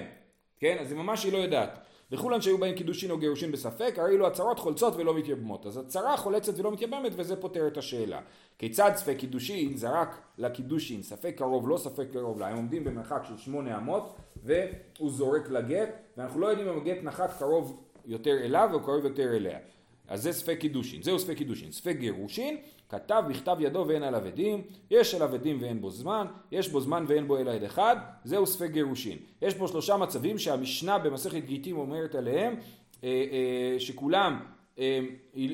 כן? 0.60 0.78
אז 0.80 0.90
זה 0.90 0.96
ממש 0.96 1.24
היא 1.24 1.34
לא 1.34 1.38
יודעת. 1.38 1.80
וכולן 2.12 2.42
שהיו 2.42 2.58
בהם 2.58 2.76
קידושין 2.76 3.12
או 3.12 3.18
גירושין 3.18 3.52
בספק, 3.52 3.94
הרי 3.98 4.16
אלו 4.16 4.28
הצהרות 4.28 4.60
חולצות 4.60 4.96
ולא 4.96 5.18
מתייבמות. 5.18 5.66
אז 5.66 5.78
הצהרה 5.78 6.18
חולצת 6.18 6.60
ולא 6.60 6.72
מתייבמת 6.72 7.12
וזה 7.16 7.36
פותר 7.36 7.68
את 7.68 7.78
השאלה. 7.78 8.22
כיצד 8.60 8.92
ספק 8.96 9.16
קידושין 9.18 9.78
זרק 9.78 10.22
לקידושין 10.38 11.04
ספק 11.04 11.34
קרוב 11.38 11.70
לא 11.70 11.78
ספק 11.78 12.08
קרוב 12.14 12.40
לה, 12.40 12.48
הם 12.48 12.56
עומדים 12.56 12.84
במרחק 12.84 13.22
של 13.28 13.38
שמונה 13.38 13.78
אמות 13.78 14.16
והוא 14.44 15.12
זורק 15.12 15.50
לגט 15.50 15.90
ואנחנו 16.18 16.40
לא 16.40 16.48
יודעים 16.48 16.68
אם 16.70 16.78
הגט 16.78 17.04
נחת 17.04 17.40
קרוב 17.40 17.84
יותר 18.06 18.38
אליו 18.44 18.70
או 18.74 18.80
קרוב 18.84 19.06
יותר 19.06 19.36
אליה. 19.36 19.60
אז 20.08 20.24
זה 20.24 20.34
ספק 20.34 20.58
קידושין, 20.60 21.02
זהו 21.02 21.20
ספק 21.20 21.38
קידושין. 21.38 21.72
ספק 21.72 21.96
גירושין, 22.00 22.58
כתב 22.90 23.24
בכתב 23.30 23.58
ידו 23.60 23.86
ואין 23.88 24.04
עליו 24.04 24.26
עדים, 24.26 24.62
יש 24.92 25.16
עליו 25.16 25.34
עדים 25.34 25.58
ואין 25.62 25.82
בו 25.82 25.90
זמן, 25.90 26.28
יש 26.52 26.70
בו 26.70 26.82
זמן 26.82 27.06
ואין 27.08 27.28
בו 27.28 27.38
אלא 27.38 27.52
עד 27.52 27.64
אחד, 27.64 27.96
זהו 28.24 28.48
ספק 28.48 28.70
גירושין. 28.72 29.18
יש 29.42 29.54
פה 29.54 29.68
שלושה 29.68 29.98
מצבים 29.98 30.38
שהמשנה 30.38 30.98
במסכת 30.98 31.46
גיטים 31.46 31.78
אומרת 31.78 32.16
עליהם, 32.16 32.56
אה, 33.04 33.10
אה, 33.10 33.80
שכולם 33.80 34.40
אה, 34.80 35.00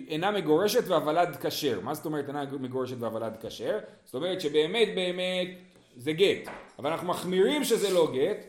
אינה 0.07 0.31
מגורשת 0.31 0.87
והוולד 0.87 1.37
כשר. 1.41 1.79
מה 1.81 1.93
זאת 1.93 2.05
אומרת 2.05 2.27
אינה 2.27 2.45
מגורשת 2.59 2.95
והוולד 2.99 3.37
כשר? 3.41 3.79
זאת 4.05 4.15
אומרת 4.15 4.41
שבאמת 4.41 4.87
באמת 4.95 5.47
זה 5.95 6.11
גט, 6.11 6.49
אבל 6.79 6.91
אנחנו 6.91 7.07
מחמירים 7.07 7.63
שזה 7.63 7.93
לא 7.93 8.11
גט, 8.13 8.45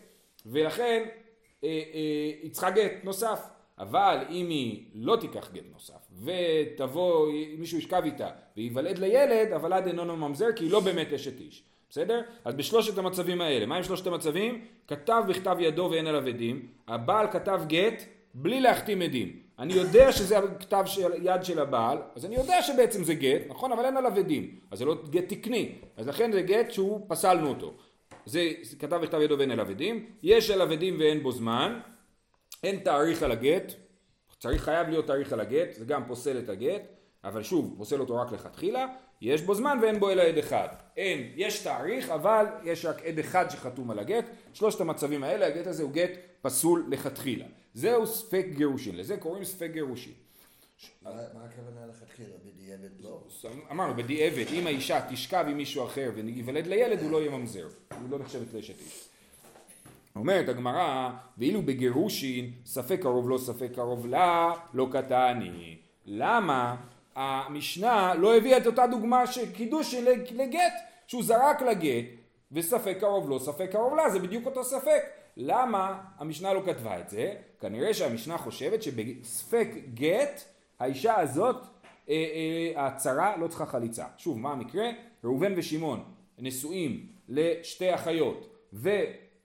ולכן 0.46 1.04
היא 1.62 2.50
צריכה 2.50 2.70
גט 2.70 2.92
נוסף. 3.04 3.57
אבל 3.78 4.18
אם 4.30 4.48
היא 4.48 4.84
לא 4.94 5.16
תיקח 5.16 5.50
גט 5.52 5.64
נוסף 5.72 6.08
ותבוא, 6.24 7.28
מישהו 7.58 7.78
ישכב 7.78 8.02
איתה 8.04 8.28
וייוולד 8.56 8.98
לילד, 8.98 9.52
הוולד 9.52 9.86
אינו 9.86 10.16
ממזר 10.16 10.52
כי 10.56 10.64
היא 10.64 10.70
לא 10.70 10.80
באמת 10.80 11.12
אשת 11.12 11.40
איש. 11.40 11.62
בסדר? 11.90 12.20
אז 12.44 12.54
בשלושת 12.54 12.98
המצבים 12.98 13.40
האלה, 13.40 13.66
מה 13.66 13.76
עם 13.76 13.82
שלושת 13.82 14.06
המצבים? 14.06 14.64
כתב 14.88 15.22
בכתב 15.28 15.56
ידו 15.60 15.88
ואין 15.90 16.06
עליו 16.06 16.26
עדים, 16.26 16.66
הבעל 16.88 17.26
כתב 17.32 17.60
גט 17.66 18.02
בלי 18.34 18.60
להחתים 18.60 19.02
עדים. 19.02 19.36
אני 19.58 19.72
יודע 19.72 20.12
שזה 20.12 20.38
הכתב 20.38 20.82
של 20.86 21.10
יד 21.22 21.44
של 21.44 21.58
הבעל, 21.58 21.98
אז 22.14 22.24
אני 22.24 22.36
יודע 22.36 22.62
שבעצם 22.62 23.04
זה 23.04 23.14
גט, 23.14 23.40
נכון? 23.48 23.72
אבל 23.72 23.84
אין 23.84 23.96
עליו 23.96 24.12
עדים. 24.18 24.58
אז 24.70 24.78
זה 24.78 24.84
לא 24.84 24.96
גט 25.10 25.28
תקני. 25.28 25.72
אז 25.96 26.08
לכן 26.08 26.32
זה 26.32 26.42
גט 26.42 26.70
שהוא 26.70 27.00
פסלנו 27.08 27.48
אותו. 27.48 27.74
זה 28.26 28.50
כתב 28.78 28.96
בכתב 28.96 29.20
ידו 29.20 29.38
ואין 29.38 29.50
עליו 29.50 29.70
עדים, 29.70 30.06
יש 30.22 30.50
עליו 30.50 30.72
עדים 30.72 30.96
ואין 30.98 31.22
בו 31.22 31.32
זמן, 31.32 31.80
אין 32.62 32.78
תאריך 32.78 33.22
על 33.22 33.32
הגט, 33.32 33.72
צריך 34.38 34.62
חייב 34.62 34.88
להיות 34.88 35.06
תאריך 35.06 35.32
על 35.32 35.40
הגט, 35.40 35.74
זה 35.74 35.84
גם 35.84 36.06
פוסל 36.06 36.38
את 36.38 36.48
הגט, 36.48 36.82
אבל 37.24 37.42
שוב, 37.42 37.74
פוסל 37.78 38.00
אותו 38.00 38.16
רק 38.16 38.32
לכתחילה, 38.32 38.86
יש 39.20 39.42
בו 39.42 39.54
זמן 39.54 39.78
ואין 39.82 40.00
בו 40.00 40.10
אלא 40.10 40.22
עד 40.22 40.38
אחד. 40.38 40.68
אין, 40.96 41.32
יש 41.36 41.62
תאריך, 41.62 42.10
אבל 42.10 42.44
יש 42.64 42.84
רק 42.84 43.02
עד 43.02 43.18
אחד 43.18 43.50
שחתום 43.50 43.90
על 43.90 43.98
הגט. 43.98 44.24
שלושת 44.52 44.80
המצבים 44.80 45.24
האלה, 45.24 45.46
הגט 45.46 45.66
הזה 45.66 45.82
הוא 45.82 45.92
גט 45.92 46.10
פסול 46.42 46.86
לכתחילה. 46.90 47.46
זהו 47.74 48.06
ספק 48.06 48.46
גירושין, 48.54 48.96
לזה 48.96 49.16
קוראים 49.16 49.44
ספק 49.44 49.70
גירושין. 49.72 50.12
מה 51.02 51.10
הכוונה 51.44 51.86
לכתחילה? 51.86 52.34
בדיעבד 52.44 53.00
לא? 53.00 53.22
אמרנו, 53.70 53.94
בדיעבד, 53.94 54.44
אם 54.52 54.66
האישה 54.66 55.00
תשכב 55.10 55.44
עם 55.48 55.56
מישהו 55.56 55.84
אחר 55.86 56.10
וייוולד 56.14 56.66
לילד, 56.66 57.00
הוא 57.02 57.10
לא 57.10 57.20
יהיה 57.20 57.30
ממזר. 57.30 57.68
הוא 58.00 58.10
לא 58.10 58.18
נחשבת 58.18 58.54
לאשת 58.54 58.80
איש. 58.80 59.07
אומרת 60.16 60.48
הגמרא, 60.48 61.10
ואילו 61.38 61.62
בגירושין 61.62 62.50
ספק 62.64 62.98
קרוב 63.02 63.30
לא 63.30 63.38
ספק 63.38 63.68
קרוב 63.74 64.06
לה, 64.06 64.52
לא 64.74 64.88
קטני. 64.92 65.76
למה 66.06 66.76
המשנה 67.14 68.14
לא 68.14 68.36
הביאה 68.36 68.58
את 68.58 68.66
אותה 68.66 68.86
דוגמה 68.86 69.26
של 69.26 69.52
קידושין 69.52 70.04
לגט, 70.34 70.72
שהוא 71.06 71.22
זרק 71.22 71.62
לגט, 71.62 72.04
וספק 72.52 72.96
קרוב 73.00 73.30
לא 73.30 73.38
ספק 73.38 73.68
קרוב 73.72 73.94
לה, 73.94 74.10
זה 74.10 74.18
בדיוק 74.18 74.46
אותו 74.46 74.64
ספק. 74.64 75.02
למה 75.36 76.00
המשנה 76.18 76.54
לא 76.54 76.62
כתבה 76.66 76.98
את 76.98 77.08
זה? 77.08 77.34
כנראה 77.60 77.94
שהמשנה 77.94 78.38
חושבת 78.38 78.82
שבספק 78.82 79.68
גט, 79.94 80.42
האישה 80.80 81.20
הזאת, 81.20 81.56
אה, 82.08 82.14
אה, 82.14 82.86
הצרה 82.86 83.36
לא 83.36 83.48
צריכה 83.48 83.66
חליצה. 83.66 84.04
שוב, 84.16 84.38
מה 84.38 84.52
המקרה? 84.52 84.90
ראובן 85.24 85.52
ושמעון 85.56 86.04
נשואים 86.38 87.06
לשתי 87.28 87.94
אחיות, 87.94 88.48
ו... 88.72 88.90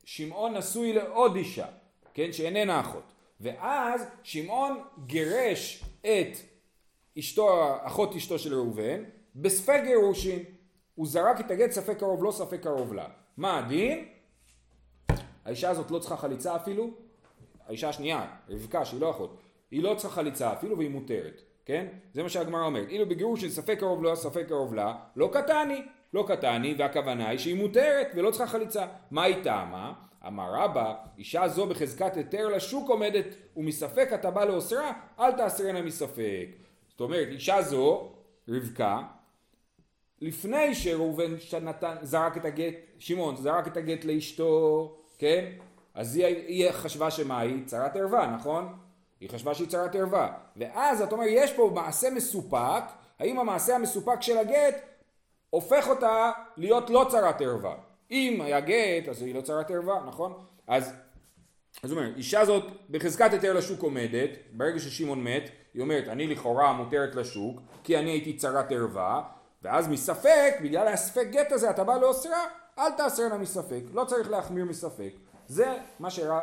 שמעון 0.04 0.58
נשוי 0.58 0.94
לעוד 0.94 1.36
אישה, 1.36 1.66
כן, 2.14 2.32
שאיננה 2.32 2.80
אחות. 2.80 3.04
ואז 3.40 4.06
שמעון 4.24 4.84
גירש 5.06 5.84
את 6.02 6.38
אשתו, 7.20 7.76
אחות 7.82 8.16
אשתו 8.16 8.40
של 8.40 8.54
ראובן, 8.54 9.04
בספק 9.36 9.82
גירושין. 9.86 10.44
הוא 10.96 11.08
זרק 11.08 11.40
את 11.40 11.52
הגט 11.52 11.72
ספק 11.72 11.98
קרוב 11.98 12.24
לא 12.24 12.32
ספק 12.32 12.62
קרוב 12.64 12.94
לה. 12.94 13.06
מה 13.38 13.58
הדין? 13.58 14.08
האישה 15.46 15.70
הזאת 15.70 15.92
לא 15.92 16.00
צריכה 16.00 16.18
חליצה 16.18 16.56
אפילו, 16.56 16.90
האישה 17.68 17.90
השנייה, 17.90 18.28
רבקה 18.50 18.86
שהיא 18.86 19.02
לא 19.02 19.12
אחות, 19.12 19.40
היא 19.72 19.84
לא 19.84 19.96
צריכה 19.96 20.16
חליצה 20.16 20.54
אפילו 20.54 20.78
והיא 20.78 20.90
מותרת, 20.90 21.42
כן? 21.66 21.88
זה 22.14 22.24
מה 22.24 22.30
שהגמרא 22.30 22.66
אומרת. 22.66 22.90
אילו 22.90 23.10
בגירושין 23.10 23.50
ספק 23.50 23.80
קרוב 23.80 24.04
לא 24.04 24.16
ספק 24.16 24.46
קרוב 24.48 24.74
לה, 24.74 24.96
לא 25.16 25.30
קטני. 25.34 25.82
לא 26.14 26.26
קטני 26.28 26.76
והכוונה 26.78 27.30
היא 27.30 27.40
שהיא 27.40 27.56
מותרת 27.56 28.08
ולא 28.16 28.32
צריכה 28.32 28.48
חליצה. 28.48 28.86
מה 29.12 29.24
היא 29.24 29.44
טעמה? 29.44 29.94
אמר 30.28 30.54
רבא, 30.54 30.94
אישה 31.18 31.48
זו 31.48 31.66
בחזקת 31.66 32.18
היתר 32.18 32.48
לשוק 32.48 32.90
עומדת 32.90 33.26
ומספק 33.58 34.10
אתה 34.14 34.32
בא 34.32 34.46
לאוסרה, 34.46 34.92
אל 35.20 35.32
תאסרנה 35.32 35.82
מספק. 35.82 36.48
זאת 36.90 37.02
אומרת, 37.02 37.28
אישה 37.28 37.62
זו, 37.62 38.12
רבקה, 38.50 39.02
לפני 40.22 40.76
שראובן 40.76 41.40
שנתן, 41.40 41.96
זרק 42.02 42.38
את 42.38 42.46
הגט, 42.46 42.74
שמעון 43.00 43.36
זרק 43.36 43.68
את 43.68 43.78
הגט 43.78 44.06
לאשתו, 44.06 44.96
כן? 45.18 45.46
אז 45.94 46.16
היא, 46.16 46.26
היא 46.26 46.72
חשבה 46.72 47.12
שמה 47.12 47.40
היא? 47.40 47.66
צרת 47.66 47.96
ערווה, 47.96 48.28
נכון? 48.28 48.76
היא 49.20 49.30
חשבה 49.30 49.54
שהיא 49.54 49.68
צרת 49.68 49.96
ערווה. 49.96 50.34
ואז 50.56 51.02
אתה 51.02 51.16
אומר, 51.16 51.26
יש 51.28 51.54
פה 51.54 51.72
מעשה 51.76 52.10
מסופק, 52.10 52.84
האם 53.20 53.40
המעשה 53.40 53.76
המסופק 53.76 54.22
של 54.22 54.38
הגט 54.38 54.76
הופך 55.54 55.90
אותה 55.90 56.32
להיות 56.58 56.90
לא 56.90 57.06
צרת 57.10 57.42
ערווה. 57.42 57.76
אם 58.12 58.42
היה 58.42 58.60
גט, 58.60 59.08
אז 59.10 59.22
היא 59.22 59.36
לא 59.36 59.42
צרת 59.42 59.72
ערווה, 59.72 60.04
נכון? 60.08 60.34
אז, 60.68 60.94
אז 61.84 61.92
הוא 61.92 62.00
אומר, 62.00 62.16
אישה 62.16 62.46
זאת 62.46 62.64
בחזקת 62.90 63.34
היתר 63.34 63.54
לשוק 63.54 63.82
עומדת, 63.82 64.30
ברגע 64.52 64.80
ששמעון 64.80 65.24
מת, 65.24 65.50
היא 65.74 65.82
אומרת, 65.82 66.08
אני 66.08 66.28
לכאורה 66.28 66.74
מותרת 66.74 67.16
לשוק, 67.16 67.62
כי 67.84 67.98
אני 67.98 68.12
הייתי 68.12 68.38
צרת 68.38 68.72
ערווה, 68.72 69.24
ואז 69.62 69.88
מספק, 69.88 70.54
בגלל 70.64 70.88
הספק 70.88 71.28
גט 71.32 71.52
הזה, 71.52 71.70
אתה 71.70 71.84
בא 71.84 71.98
לאוסרה, 71.98 72.44
אל 72.80 72.92
תאסרנה 72.92 73.38
מספק, 73.38 73.82
לא 73.94 74.06
צריך 74.06 74.32
להחמיר 74.32 74.66
מספק. 74.66 75.14
זה 75.48 75.78
מה 76.00 76.10
שאביי 76.10 76.36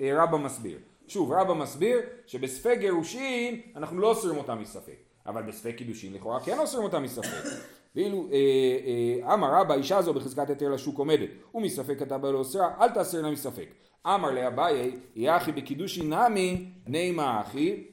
אה, 0.00 0.22
רבא 0.22 0.36
מסביר. 0.36 0.78
שוב, 1.08 1.32
רבא 1.32 1.54
מסביר 1.54 2.00
שבספק 2.26 2.76
גירושין 2.80 3.60
אנחנו 3.76 4.00
לא 4.00 4.08
אוסרים 4.08 4.36
אותה 4.36 4.54
מספק. 4.54 5.05
אבל 5.26 5.42
בספק 5.42 5.74
קידושין 5.76 6.12
לכאורה 6.12 6.40
כן 6.40 6.58
אוסרים 6.58 6.84
אותה 6.84 6.98
מספק. 6.98 7.28
ואילו 7.96 8.28
אה, 8.32 8.36
אה, 9.26 9.34
אמר 9.34 9.60
רבא 9.60 9.74
אישה 9.74 10.02
זו 10.02 10.14
בחזקת 10.14 10.48
היתר 10.48 10.68
לשוק 10.68 10.98
עומדת 10.98 11.28
ומספק 11.54 12.02
אתה 12.02 12.18
בא 12.18 12.30
לאוסרה 12.30 12.74
אל 12.80 12.88
תאסרנה 12.88 13.30
מספק. 13.30 13.68
אמר 14.06 14.30
לאביי 14.30 14.96
יחי 15.16 15.52
בקידושין 15.52 16.12
נמי 16.12 16.68
נימה 16.86 17.40
אחי 17.40 17.84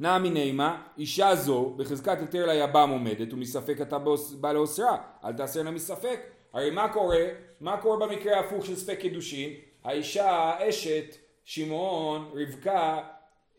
נמי 0.00 0.30
נימה 0.30 0.82
אישה 0.98 1.34
זו 1.34 1.74
בחזקת 1.76 2.20
היתר 2.20 2.46
ליבם 2.46 2.90
עומדת 2.90 3.32
ומספק 3.32 3.80
אתה 3.80 3.98
בא 4.40 4.52
לאוסרה 4.52 4.96
אל 5.24 5.32
תאסרנה 5.32 5.70
מספק. 5.70 6.20
הרי 6.52 6.70
מה 6.70 6.88
קורה? 6.88 7.24
מה 7.60 7.76
קורה 7.76 8.06
במקרה 8.06 8.36
ההפוך 8.36 8.66
של 8.66 8.76
ספק 8.76 8.98
קידושין? 9.00 9.50
האישה 9.84 10.52
אשת 10.68 11.16
שמעון 11.44 12.30
רבקה 12.34 13.00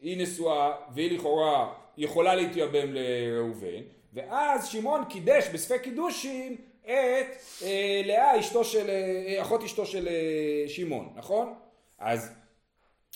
היא 0.02 0.18
נשואה 0.18 0.72
והיא 0.94 1.18
לכאורה 1.18 1.74
יכולה 1.98 2.36
להתייבם 2.36 2.94
לראובן, 2.94 3.82
ואז 4.14 4.68
שמעון 4.68 5.06
קידש 5.10 5.48
בספק 5.54 5.82
קידושין 5.84 6.56
את 6.84 7.36
אה, 7.64 8.02
לאה 8.06 8.40
אשתו 8.40 8.64
של, 8.64 8.90
אה, 8.90 9.42
אחות 9.42 9.64
אשתו 9.64 9.86
של 9.86 10.08
אה, 10.08 10.70
שמעון, 10.70 11.14
נכון? 11.16 11.54
אז, 12.00 12.32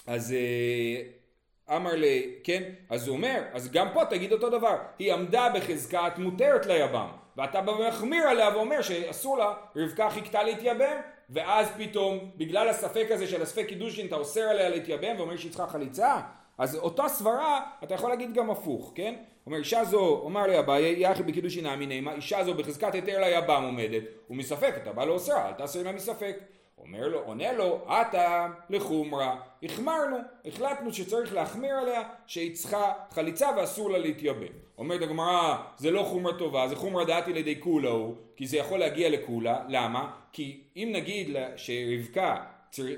אז 0.08 0.34
אה, 0.34 1.76
אמר 1.76 1.96
לי, 1.96 2.36
כן, 2.44 2.64
אז 2.90 3.08
הוא 3.08 3.18
אומר, 3.18 3.44
אז 3.54 3.72
גם 3.72 3.88
פה 3.94 4.06
תגיד 4.06 4.32
אותו 4.34 4.50
דבר, 4.50 4.78
היא 5.00 5.14
עמדה 5.14 5.50
בחזקת 5.56 6.14
מותרת 6.18 6.66
ליבם, 6.66 7.08
ואתה 7.38 7.62
בא 7.62 7.72
ומחמיר 7.72 8.24
עליה 8.28 8.50
ואומר 8.56 8.82
שאסור 8.82 9.38
לה, 9.38 9.54
רבקה 9.76 10.10
חיכתה 10.10 10.44
להתייבם, 10.44 10.98
ואז 11.30 11.68
פתאום, 11.78 12.32
בגלל 12.38 12.70
הספק 12.70 13.08
הזה 13.10 13.28
של 13.28 13.42
הספק 13.42 13.66
קידושין, 13.68 14.08
אתה 14.08 14.16
אוסר 14.16 14.42
עליה 14.42 14.70
להתייבם 14.70 15.16
ואומר 15.18 15.38
שהיא 15.38 15.52
צריכה 15.52 15.68
חליצה? 15.68 16.20
אז 16.58 16.76
אותה 16.76 17.08
סברה 17.08 17.62
אתה 17.84 17.94
יכול 17.94 18.10
להגיד 18.10 18.34
גם 18.34 18.50
הפוך, 18.50 18.92
כן? 18.96 19.16
אומר 19.46 19.58
אישה 19.58 19.86
זו, 19.86 20.22
אומר 20.24 20.48
לי 20.48 20.60
אביי, 20.60 20.96
יחי 20.98 21.24
בקידושין 21.24 21.66
אמי 21.66 21.86
נעימה, 21.86 22.14
אישה 22.14 22.44
זו 22.44 22.54
בחזקת 22.54 22.94
היתר 22.94 23.22
ליבם 23.22 23.64
עומדת, 23.66 24.04
ומספק, 24.30 24.74
אתה 24.84 24.94
בא 24.94 25.06
לאוסרה, 25.06 25.48
אל 25.48 25.54
תעשה 25.54 25.84
לה 25.84 25.92
מספק. 25.92 26.38
אומר 26.78 27.08
לו, 27.08 27.20
עונה 27.20 27.54
לו, 27.54 27.80
עתה 27.88 28.48
לחומרה, 28.70 29.36
החמרנו, 29.64 30.18
החלטנו 30.46 30.94
שצריך 30.94 31.34
להחמיר 31.34 31.76
עליה 31.76 32.02
שהיא 32.28 32.56
צריכה 32.56 32.94
חליצה 33.12 33.50
ואסור 33.58 33.92
לה 33.92 33.98
להתייבם. 33.98 34.54
אומרת 34.78 35.02
הגמרא, 35.02 35.58
זה 35.78 35.92
לא 35.92 36.04
חומרה 36.04 36.34
טובה, 36.34 36.68
זה 36.68 36.76
חומרה 36.76 37.06
דעתי 37.06 37.34
לידי 37.34 37.60
כולה 37.60 37.90
הוא, 37.90 38.16
כי 38.36 38.48
זה 38.48 38.58
יכול 38.58 38.80
להגיע 38.80 39.10
לכולה, 39.10 39.64
למה? 39.68 40.12
כי 40.32 40.62
אם 40.76 40.90
נגיד 40.94 41.36
שרבקה 41.56 42.36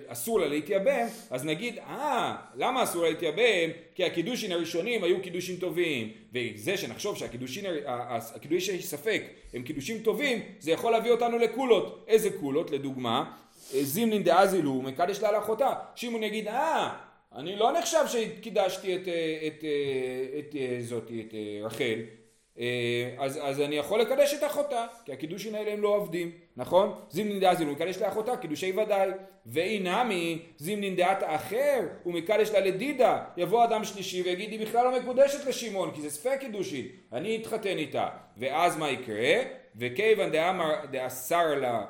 אסור 0.08 0.40
לה 0.40 0.48
להתייבם, 0.48 1.08
אז 1.30 1.46
נגיד, 1.46 1.80
אה, 1.80 2.36
למה 2.56 2.84
אסור 2.84 3.04
לה 3.04 3.10
להתייבם? 3.10 3.70
כי 3.96 4.04
הקידושין 4.04 4.52
הראשונים 4.52 5.04
היו 5.04 5.22
קידושין 5.22 5.56
טובים, 5.56 6.12
וזה 6.34 6.78
שנחשוב 6.78 7.18
שהקידושין, 7.18 7.66
הקידושי 7.86 8.82
ספק 8.82 9.24
הם 9.54 9.64
קידושים 9.64 10.00
טובים, 10.00 10.42
זה 10.60 10.72
יכול 10.72 10.92
להביא 10.92 11.12
אותנו 11.12 11.38
לקולות. 11.38 12.06
איזה 12.08 12.30
קולות? 12.40 12.72
לדוגמה, 12.72 13.32
זימנין 13.82 14.24
דאזילו 14.24 14.82
מקדש 14.82 15.20
לה 15.20 15.32
לאחותה. 15.32 15.74
שמעון 15.96 16.24
יגיד, 16.24 16.48
אה, 16.48 16.90
אני 17.36 17.56
לא 17.56 17.72
נחשב 17.72 18.06
שקידשתי 18.08 18.96
את, 18.96 19.02
את, 19.02 19.08
את, 19.48 19.66
את, 20.40 20.56
את 20.56 20.84
זאתי, 20.84 21.22
את 21.22 21.34
רחל, 21.64 21.84
אה, 21.84 22.17
אז, 23.18 23.40
אז 23.44 23.62
אני 23.62 23.76
יכול 23.76 24.02
לקדש 24.02 24.34
את 24.34 24.44
אחותה, 24.44 24.86
כי 25.06 25.14
הקידושין 25.14 25.56
האלה 25.56 25.74
הם 25.74 25.82
לא 25.82 25.90
עובדים, 25.90 26.32
נכון? 26.58 27.00
זימנין 27.10 27.40
דאזין 27.40 27.68
הוא 27.68 27.76
מקדש 27.76 27.98
לאחותה, 27.98 28.38
קידושי 28.38 28.72
ודאי. 28.72 29.10
ואי 29.46 29.80
נמי 29.80 30.40
זימנין 30.58 30.96
דעת 30.96 31.24
האחר 31.24 31.88
הוא 32.04 32.14
מקדש 32.14 32.50
לה 32.50 32.60
לדידה. 32.60 33.24
יבוא 33.38 33.64
אדם 33.64 33.84
שלישי 33.84 34.22
ויגיד 34.22 34.52
היא 34.52 34.68
בכלל 34.68 34.84
לא 34.84 35.00
מקודשת 35.00 35.46
לשמעון, 35.48 35.92
כי 35.96 36.02
זה 36.02 36.10
ספק 36.10 36.38
קידושין, 36.40 36.86
אני 37.14 37.38
אתחתן 37.38 37.78
איתה. 37.78 38.08
ואז 38.38 38.78
מה 38.78 38.90
יקרה? 38.90 39.36
וכיוון 39.76 40.30
דאסר 40.92 41.56
לה 41.56 41.86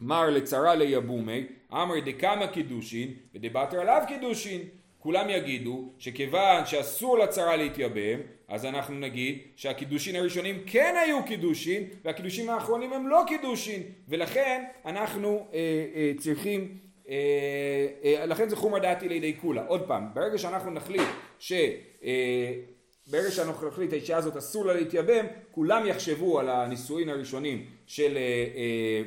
מר 0.00 0.30
לצרה 0.30 0.74
ליבומי, 0.74 1.46
אמר 1.72 2.00
דקמא 2.04 2.46
קידושין 2.46 3.14
ודבטר 3.34 3.80
עליו 3.80 4.02
קידושין. 4.08 4.62
כולם 5.04 5.30
יגידו 5.30 5.92
שכיוון 5.98 6.66
שאסור 6.66 7.18
לצרה 7.18 7.56
להתייבם, 7.56 8.20
אז 8.48 8.64
אנחנו 8.64 8.94
נגיד 8.94 9.38
שהקידושין 9.56 10.16
הראשונים 10.16 10.62
כן 10.66 10.94
היו 11.04 11.24
קידושין, 11.24 11.84
והקידושין 12.04 12.48
האחרונים 12.48 12.92
הם 12.92 13.08
לא 13.08 13.22
קידושין, 13.26 13.82
ולכן 14.08 14.64
אנחנו 14.86 15.46
אה, 15.52 15.58
אה, 15.94 16.12
צריכים, 16.18 16.78
אה, 17.08 17.14
אה, 18.04 18.26
לכן 18.26 18.48
זה 18.48 18.56
חומר 18.56 18.78
דעתי 18.78 19.08
לידי 19.08 19.36
כולה. 19.40 19.66
עוד 19.66 19.86
פעם, 19.86 20.08
ברגע 20.14 20.38
שאנחנו 20.38 20.70
נחליט 20.70 21.08
ש... 21.38 21.52
אה, 22.04 22.52
ברגע 23.06 23.30
שאנחנו 23.30 23.68
נחליט 23.68 23.92
האישה 23.92 24.16
הזאת 24.16 24.36
אסור 24.36 24.64
לה 24.64 24.74
להתייבם, 24.74 25.26
כולם 25.50 25.86
יחשבו 25.86 26.40
על 26.40 26.48
הנישואין 26.48 27.08
הראשונים 27.08 27.64
של 27.86 28.16
אה, 28.16 28.20
אה, 28.56 29.02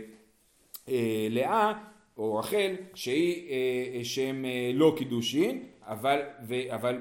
אה, 0.90 1.28
לאה 1.30 1.74
או 2.18 2.36
רחל, 2.36 2.76
שהיא, 2.94 3.50
אה, 3.50 4.04
שהם 4.04 4.46
אה, 4.46 4.72
לא 4.74 4.96
קידושין, 4.98 5.64
אבל, 5.88 6.20
ו, 6.48 6.54
אבל 6.70 7.00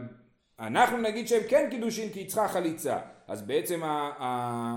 אנחנו 0.60 0.96
נגיד 0.96 1.28
שהם 1.28 1.42
כן 1.48 1.68
קידושין 1.70 2.12
כי 2.12 2.18
היא 2.20 2.28
צריכה 2.28 2.48
חליצה. 2.48 2.98
אז 3.28 3.42
בעצם 3.42 3.82
ה... 3.82 4.10
ה 4.18 4.76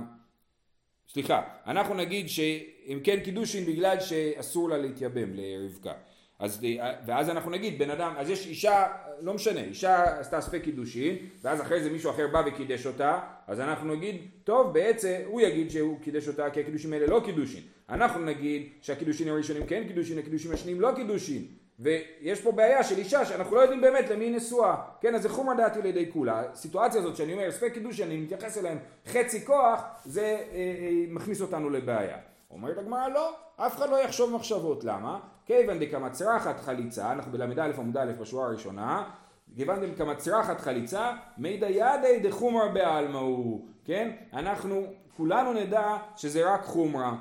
סליחה, 1.09 1.41
אנחנו 1.67 1.93
נגיד 1.93 2.29
שהם 2.29 2.99
כן 3.03 3.19
קידושין 3.19 3.65
בגלל 3.65 3.99
שאסור 3.99 4.69
לה 4.69 4.77
להתייבם 4.77 5.29
לרבקה. 5.33 5.93
אז, 6.39 6.65
ואז 7.05 7.29
אנחנו 7.29 7.51
נגיד 7.51 7.79
בן 7.79 7.89
אדם, 7.89 8.13
אז 8.17 8.29
יש 8.29 8.47
אישה, 8.47 8.87
לא 9.21 9.33
משנה, 9.33 9.61
אישה 9.61 10.19
עשתה 10.19 10.41
ספק 10.41 10.61
קידושין, 10.63 11.15
ואז 11.41 11.61
אחרי 11.61 11.83
זה 11.83 11.89
מישהו 11.89 12.11
אחר 12.11 12.27
בא 12.27 12.43
וקידש 12.45 12.85
אותה, 12.85 13.19
אז 13.47 13.59
אנחנו 13.59 13.95
נגיד, 13.95 14.15
טוב 14.43 14.73
בעצם 14.73 15.15
הוא 15.25 15.41
יגיד 15.41 15.71
שהוא 15.71 15.99
קידש 16.01 16.27
אותה 16.27 16.49
כי 16.49 16.59
הקידושים 16.59 16.93
האלה 16.93 17.07
לא 17.07 17.21
קידושין. 17.25 17.63
אנחנו 17.89 18.25
נגיד 18.25 18.69
שהקידושין 18.81 19.27
הראשונים 19.27 19.65
כן 19.65 19.83
קידושין, 19.87 20.19
הקידושים 20.19 20.51
השניים 20.51 20.81
לא 20.81 20.91
קידושין. 20.95 21.45
ויש 21.79 22.41
פה 22.41 22.51
בעיה 22.51 22.83
של 22.83 22.97
אישה 22.97 23.25
שאנחנו 23.25 23.55
לא 23.55 23.61
יודעים 23.61 23.81
באמת 23.81 24.09
למי 24.09 24.25
היא 24.25 24.35
נשואה, 24.35 24.75
כן 25.01 25.15
אז 25.15 25.21
זה 25.21 25.29
חומרא 25.29 25.53
דאתי 25.53 25.81
לידי 25.81 26.11
קולא, 26.13 26.43
הסיטואציה 26.51 27.01
הזאת 27.01 27.15
שאני 27.15 27.33
אומר 27.33 27.51
ספק 27.51 27.73
קידוש 27.73 27.97
שאני 27.97 28.17
מתייחס 28.17 28.57
אליהם 28.57 28.77
חצי 29.07 29.45
כוח 29.45 29.83
זה 30.05 30.21
אה, 30.21 30.35
אה, 30.55 30.89
מכניס 31.09 31.41
אותנו 31.41 31.69
לבעיה. 31.69 32.17
אומרת 32.51 32.77
הגמרא 32.77 33.07
לא, 33.07 33.35
אף 33.57 33.77
אחד 33.77 33.89
לא 33.89 34.03
יחשוב 34.03 34.35
מחשבות, 34.35 34.83
למה? 34.83 35.19
כיוון 35.45 35.79
דקמצרחת 35.79 36.59
חליצה, 36.59 37.11
אנחנו 37.11 37.31
בל"א 37.31 37.71
עמוד 37.77 37.97
א' 37.97 38.11
בשורה 38.19 38.45
הראשונה, 38.45 39.09
כיוון 39.55 39.91
דקמצרחת 39.91 40.61
חליצה, 40.61 41.11
מידא 41.37 41.65
ידי 41.65 42.19
דחומרא 42.23 42.67
בעלמא 42.67 43.17
הוא, 43.17 43.67
כן? 43.85 44.11
אנחנו 44.33 44.93
כולנו 45.17 45.53
נדע 45.53 45.97
שזה 46.15 46.53
רק 46.53 46.63
חומרה 46.63 47.15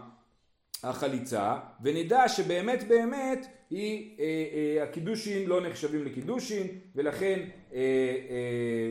החליצה, 0.83 1.57
ונדע 1.83 2.29
שבאמת 2.29 2.89
באמת 2.89 3.47
היא, 3.71 4.19
אה, 4.21 4.25
אה, 4.25 4.83
הקידושין 4.83 5.49
לא 5.49 5.61
נחשבים 5.61 6.05
לקידושין 6.05 6.67
ולכן 6.95 7.41
אה, 7.73 7.79
אה, 8.31 8.91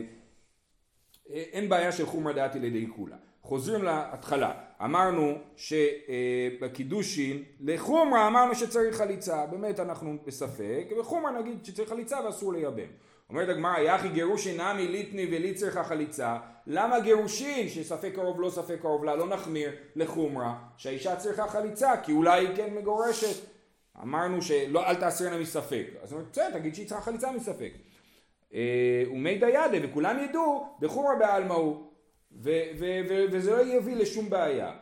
אה, 1.30 1.42
אין 1.52 1.68
בעיה 1.68 1.92
של 1.92 2.06
חומרא 2.06 2.32
דעתי 2.32 2.58
לידי 2.58 2.86
כולה. 2.96 3.16
חוזרים 3.42 3.82
להתחלה, 3.82 4.52
אמרנו 4.84 5.38
שבקידושין 5.56 7.42
לחומרא 7.60 8.26
אמרנו 8.26 8.54
שצריך 8.54 8.96
חליצה, 8.96 9.46
באמת 9.46 9.80
אנחנו 9.80 10.16
בספק, 10.26 10.86
בחומרא 10.98 11.30
נגיד 11.30 11.64
שצריך 11.64 11.88
חליצה 11.88 12.18
ואסור 12.24 12.52
לייבם. 12.52 12.88
אומרת 13.30 13.48
הגמרא, 13.48 13.78
יחי 13.78 14.08
גירושין 14.08 14.60
נמי 14.60 14.88
ליטני 14.88 15.26
ולי 15.26 15.54
צריכה 15.54 15.84
חליצה, 15.84 16.36
למה 16.66 17.00
גירושין 17.00 17.68
שספק 17.68 18.12
קרוב 18.14 18.40
לא 18.40 18.50
ספק 18.50 18.76
קרוב 18.80 19.04
לה 19.04 19.16
לא 19.16 19.28
נחמיר 19.28 19.70
לחומרא 19.96 20.52
שהאישה 20.76 21.16
צריכה 21.16 21.48
חליצה? 21.48 21.92
כי 22.02 22.12
אולי 22.12 22.46
היא 22.46 22.56
כן 22.56 22.74
מגורשת 22.74 23.57
אמרנו 24.02 24.42
שלא 24.42 24.86
אל 24.86 24.94
תעשרנה 24.94 25.38
מספק 25.38 25.86
אז 26.02 26.12
אומרת 26.12 26.26
בסדר 26.32 26.58
תגיד 26.58 26.74
שהיא 26.74 26.86
צריכה 26.86 27.02
חליצה 27.02 27.32
מספק 27.32 27.72
אה, 28.54 29.04
ומי 29.10 29.38
דיידה 29.38 29.78
וכולם 29.82 30.18
ידעו 30.18 30.76
בחומרא 30.80 31.14
בעלמא 31.18 31.52
הוא 31.52 31.90
וזה 33.30 33.56
לא 33.56 33.66
יביא 33.66 33.96
לשום 33.96 34.30
בעיה 34.30 34.72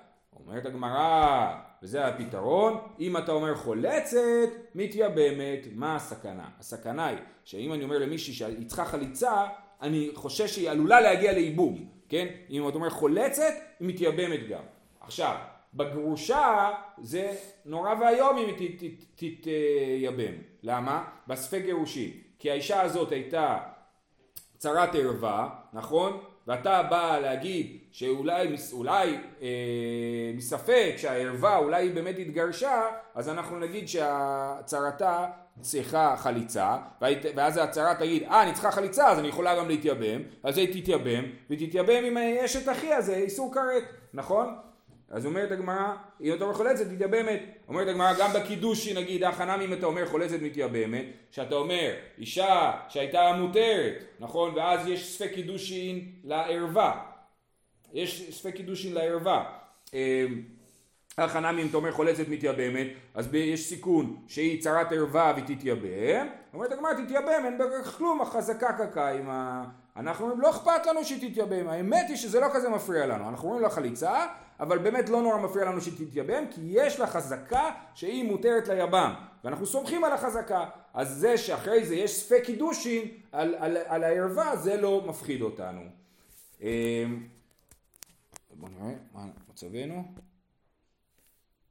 אומרת 0.46 0.66
הגמרא 0.66 1.54
וזה 1.82 2.06
הפתרון, 2.06 2.78
אם 3.00 3.16
אתה 3.16 3.32
אומר 3.32 3.54
חולצת, 3.54 4.48
מתייבמת, 4.74 5.66
מה 5.72 5.96
הסכנה? 5.96 6.48
הסכנה 6.58 7.06
היא 7.06 7.18
שאם 7.44 7.72
אני 7.72 7.84
אומר 7.84 7.98
למישהי 7.98 8.32
שהיא 8.32 8.66
צריכה 8.66 8.84
חליצה, 8.84 9.46
אני 9.82 10.10
חושש 10.14 10.54
שהיא 10.54 10.70
עלולה 10.70 11.00
להגיע 11.00 11.32
לייבום, 11.32 11.88
כן? 12.08 12.26
אם 12.50 12.68
אתה 12.68 12.76
אומר 12.76 12.90
חולצת, 12.90 13.52
היא 13.80 13.88
מתייבמת 13.88 14.48
גם. 14.48 14.62
עכשיו, 15.00 15.36
בגרושה 15.76 16.70
זה 17.02 17.34
נורא 17.64 17.94
ואיום 18.00 18.38
אם 18.38 18.48
היא 18.58 18.96
תתייבם. 19.14 20.34
למה? 20.62 21.04
בספק 21.26 21.62
גירושין. 21.64 22.10
כי 22.38 22.50
האישה 22.50 22.82
הזאת 22.82 23.12
הייתה 23.12 23.58
צרת 24.58 24.94
ערווה, 24.94 25.48
נכון? 25.72 26.20
ואתה 26.46 26.82
בא 26.82 27.18
להגיד 27.18 27.78
שאולי 27.90 28.56
אולי, 28.72 29.16
אה, 29.42 30.32
מספק 30.34 30.94
שהערווה 30.96 31.56
אולי 31.56 31.82
היא 31.82 31.94
באמת 31.94 32.18
התגרשה, 32.18 32.82
אז 33.14 33.28
אנחנו 33.28 33.58
נגיד 33.58 33.88
שהצהרתה 33.88 35.26
צריכה 35.60 36.14
חליצה, 36.18 36.76
ואז 37.36 37.56
הצהרה 37.56 37.94
תגיד, 37.94 38.22
אה 38.22 38.42
אני 38.42 38.52
צריכה 38.52 38.70
חליצה 38.70 39.08
אז 39.08 39.18
אני 39.18 39.28
יכולה 39.28 39.56
גם 39.56 39.68
להתייבם, 39.68 40.22
אז 40.42 40.58
היא 40.58 40.82
תתייבם, 40.82 41.24
ותתייבם 41.50 42.04
עם 42.04 42.16
אשת 42.44 42.68
אחיה 42.68 43.00
זה 43.00 43.14
איסור 43.14 43.54
כרת, 43.54 43.84
נכון? 44.14 44.56
אז 45.10 45.26
אומרת 45.26 45.50
הגמרא, 45.50 45.94
אם 46.20 46.34
אתה 46.34 46.44
אומר 46.44 46.54
חולצת 46.54 46.86
מתייבמת, 46.90 47.40
אומרת 47.68 47.88
הגמרא 47.88 48.12
גם 48.18 48.30
בקידושי 48.32 48.94
נגיד, 48.94 49.24
הכנם 49.24 49.60
אם 49.60 49.72
אתה 49.72 49.86
אומר 49.86 50.06
חולצת 50.06 50.42
מתייבמת, 50.42 51.04
שאתה 51.30 51.54
אומר 51.54 51.94
אישה 52.18 52.72
שהייתה 52.88 53.32
מותרת, 53.38 54.04
נכון? 54.20 54.54
ואז 54.54 54.88
יש 54.88 55.16
ספק 55.16 55.32
קידושין 55.34 56.12
לערווה, 56.24 57.02
יש 57.92 58.30
ספק 58.30 58.54
קידושין 58.54 58.94
לערווה. 58.94 59.44
הכנם 61.18 61.58
אם 61.58 61.66
אתה 61.66 61.76
אומר 61.76 61.92
חולצת 61.92 62.28
מתייבמת, 62.28 62.86
אז 63.14 63.34
יש 63.34 63.68
סיכון 63.68 64.16
שהיא 64.28 64.62
צרת 64.62 64.92
ערווה 64.92 65.32
והיא 65.36 65.56
תתייבם, 65.56 66.26
אומרת 66.54 66.72
הגמרא 66.72 66.92
תתייבם, 66.92 67.42
אין 67.44 67.58
בכך 67.58 67.90
כלום, 67.96 68.20
החזקה 68.20 68.72
קקה 68.72 69.08
עם 69.08 69.30
ה... 69.30 69.64
אנחנו 69.96 70.24
אומרים 70.24 70.40
לא 70.40 70.50
אכפת 70.50 70.86
לנו 70.86 71.04
שהיא 71.04 71.30
תתייבם, 71.30 71.68
האמת 71.68 72.06
היא 72.08 72.16
שזה 72.16 72.40
לא 72.40 72.46
כזה 72.54 72.68
מפריע 72.68 73.06
לנו, 73.06 73.28
אנחנו 73.28 73.48
אומרים 73.48 73.62
לה 73.62 73.70
חליצה 73.70 74.26
אבל 74.60 74.78
באמת 74.78 75.08
לא 75.08 75.22
נורא 75.22 75.38
מפריע 75.38 75.64
לנו 75.64 75.80
שהיא 75.80 76.06
תתייבם, 76.06 76.44
כי 76.50 76.60
יש 76.64 77.00
לה 77.00 77.06
חזקה 77.06 77.70
שהיא 77.94 78.24
מותרת 78.24 78.68
ליבם, 78.68 79.14
ואנחנו 79.44 79.66
סומכים 79.66 80.04
על 80.04 80.12
החזקה. 80.12 80.68
אז 80.94 81.08
זה 81.16 81.38
שאחרי 81.38 81.86
זה 81.86 81.94
יש 81.94 82.22
ספק 82.22 82.42
קידושין 82.44 83.08
על, 83.32 83.54
על, 83.54 83.76
על 83.76 84.04
הערווה, 84.04 84.56
זה 84.56 84.80
לא 84.80 85.04
מפחיד 85.06 85.42
אותנו. 85.42 85.82
אמ, 86.60 87.26
בוא 88.50 88.68
נראה, 88.68 88.94
מה 89.12 89.26
מצבנו? 89.50 90.04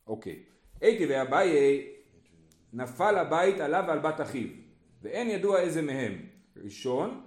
אוקיי. 0.08 0.40
הייתי 0.82 1.06
ואביי 1.06 1.88
נפל 2.74 3.18
הבית 3.18 3.60
עליו 3.60 3.84
ועל 3.88 4.00
בת 4.00 4.22
אחיו, 4.22 4.48
ואין 5.02 5.30
ידוע 5.30 5.60
איזה 5.60 5.82
מהם. 5.82 6.22
ראשון, 6.64 7.22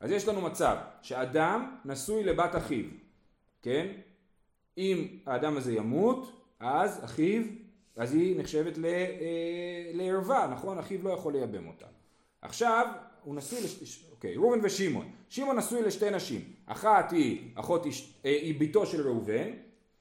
אז 0.00 0.10
יש 0.10 0.28
לנו 0.28 0.40
מצב 0.40 0.76
שאדם 1.02 1.76
נשוי 1.84 2.24
לבת 2.24 2.56
אחיו, 2.56 2.84
כן? 3.62 3.86
אם 4.78 5.06
האדם 5.26 5.56
הזה 5.56 5.72
ימות, 5.72 6.32
אז 6.60 7.04
אחיו, 7.04 7.42
אז 7.96 8.14
היא 8.14 8.40
נחשבת 8.40 8.78
ל, 8.78 8.84
אה, 8.84 9.90
לערווה, 9.92 10.48
נכון? 10.52 10.78
אחיו 10.78 11.02
לא 11.02 11.10
יכול 11.10 11.32
לייבם 11.32 11.66
אותה. 11.66 11.86
עכשיו, 12.42 12.86
הוא 13.24 13.34
נשוי, 13.34 13.60
לש... 13.60 14.04
אוקיי, 14.10 14.36
ראובן 14.36 14.58
ושמעון. 14.62 15.06
שמעון 15.28 15.58
נשוי 15.58 15.82
לשתי 15.82 16.10
נשים. 16.10 16.40
אחת 16.66 17.12
היא, 17.12 17.50
אחות, 17.54 17.86
אה, 17.86 17.90
היא 18.24 18.60
בתו 18.60 18.86
של 18.86 19.08
ראובן, 19.08 19.50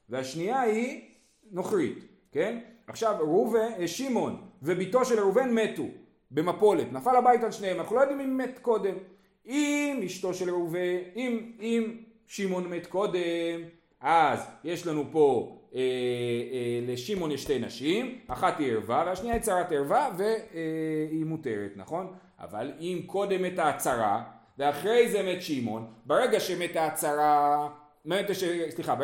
והשנייה 0.09 0.61
היא 0.61 1.01
נוכרית, 1.51 1.97
כן? 2.31 2.59
עכשיו, 2.87 3.15
ראובן, 3.19 3.71
אה, 3.79 3.87
שמעון 3.87 4.41
ובתו 4.61 5.05
של 5.05 5.19
ראובן 5.19 5.53
מתו 5.53 5.83
במפולת, 6.31 6.93
נפל 6.93 7.15
הבית 7.15 7.43
על 7.43 7.51
שניהם, 7.51 7.79
אנחנו 7.79 7.95
לא 7.95 8.01
יודעים 8.01 8.19
אם 8.19 8.37
מת 8.37 8.59
קודם. 8.61 8.95
אם 9.45 10.01
אשתו 10.05 10.33
של 10.33 10.49
ראובן, 10.49 10.97
אם, 11.15 11.51
אם 11.59 11.97
שמעון 12.27 12.67
מת 12.67 12.87
קודם, 12.87 13.61
אז 14.03 14.47
יש 14.63 14.87
לנו 14.87 15.05
פה, 15.11 15.57
אה, 15.75 15.79
אה, 15.79 16.93
לשמעון 16.93 17.31
יש 17.31 17.43
שתי 17.43 17.59
נשים, 17.59 18.19
אחת 18.27 18.59
היא 18.59 18.71
ערווה 18.71 19.03
והשנייה 19.07 19.33
היא 19.33 19.41
צרת 19.41 19.71
ערווה 19.71 20.09
והיא 20.17 21.25
מותרת, 21.25 21.71
נכון? 21.75 22.13
אבל 22.39 22.71
אם 22.79 23.01
קודם 23.05 23.41
מתה 23.41 23.69
הצרה 23.69 24.23
ואחרי 24.57 25.11
זה 25.11 25.23
מת 25.23 25.41
שמעון, 25.41 25.93
ברגע 26.05 26.39
שמתה 26.39 26.85
הצרה, 26.85 27.69
סליחה, 28.69 28.95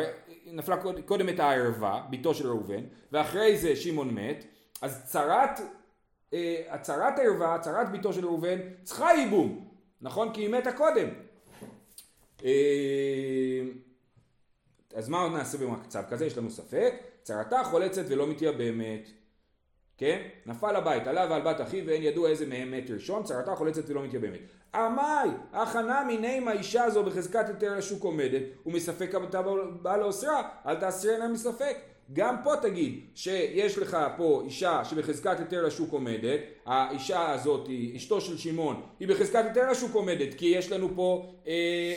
נפלה 0.46 0.76
קודם 1.06 1.28
את 1.28 1.40
הערווה, 1.40 2.02
בתו 2.10 2.34
של 2.34 2.48
ראובן, 2.48 2.82
ואחרי 3.12 3.56
זה 3.56 3.76
שמעון 3.76 4.10
מת, 4.10 4.44
אז 4.82 5.04
צרת, 5.06 5.60
אה, 6.34 6.62
הצרת 6.68 7.18
הערווה, 7.18 7.58
צרת 7.58 7.92
בתו 7.92 8.12
של 8.12 8.24
ראובן, 8.24 8.58
צריכה 8.82 9.12
ייבום, 9.12 9.68
נכון? 10.00 10.32
כי 10.32 10.40
היא 10.40 10.48
מתה 10.48 10.72
קודם. 10.72 11.08
אה, 12.44 13.60
אז 14.94 15.08
מה 15.08 15.22
עוד 15.22 15.32
נעשה 15.32 15.58
במצב 15.58 16.02
כזה? 16.10 16.26
יש 16.26 16.38
לנו 16.38 16.50
ספק, 16.50 16.94
צרתה 17.22 17.64
חולצת 17.64 18.02
ולא 18.08 18.26
מתייבמת. 18.26 19.08
כן? 19.98 20.22
נפל 20.46 20.76
הבית, 20.76 21.06
עלה 21.06 21.26
ועל 21.30 21.42
בת 21.42 21.60
אחיו 21.60 21.86
ואין 21.86 22.02
ידוע 22.02 22.28
איזה 22.28 22.46
מהם 22.46 22.70
מת 22.70 22.90
ראשון, 22.90 23.22
צרתה 23.22 23.54
חולצת 23.54 23.90
ולא 23.90 24.02
מתייבמת. 24.02 24.40
עמי, 24.74 25.30
הכנה 25.52 26.04
מיני 26.06 26.40
האישה 26.46 26.84
הזו 26.84 27.02
בחזקת 27.02 27.48
יותר 27.48 27.78
לשוק 27.78 28.04
עומדת, 28.04 28.42
ומספק 28.66 29.14
אתה 29.28 29.42
בא 29.82 29.96
לאוסרה, 29.96 30.48
אל 30.66 30.74
תאסרנה 30.74 31.28
מספק. 31.28 31.76
גם 32.12 32.36
פה 32.44 32.54
תגיד 32.62 33.00
שיש 33.14 33.78
לך 33.78 33.98
פה 34.16 34.42
אישה 34.44 34.84
שבחזקת 34.84 35.40
יותר 35.40 35.66
לשוק 35.66 35.92
עומדת, 35.92 36.40
האישה 36.66 37.30
הזאת, 37.30 37.68
אשתו 37.96 38.20
של 38.20 38.38
שמעון, 38.38 38.82
היא 39.00 39.08
בחזקת 39.08 39.44
יותר 39.48 39.70
לשוק 39.70 39.94
עומדת, 39.94 40.34
כי 40.34 40.46
יש 40.46 40.72
לנו 40.72 40.88
פה 40.94 41.32
אה, 41.46 41.52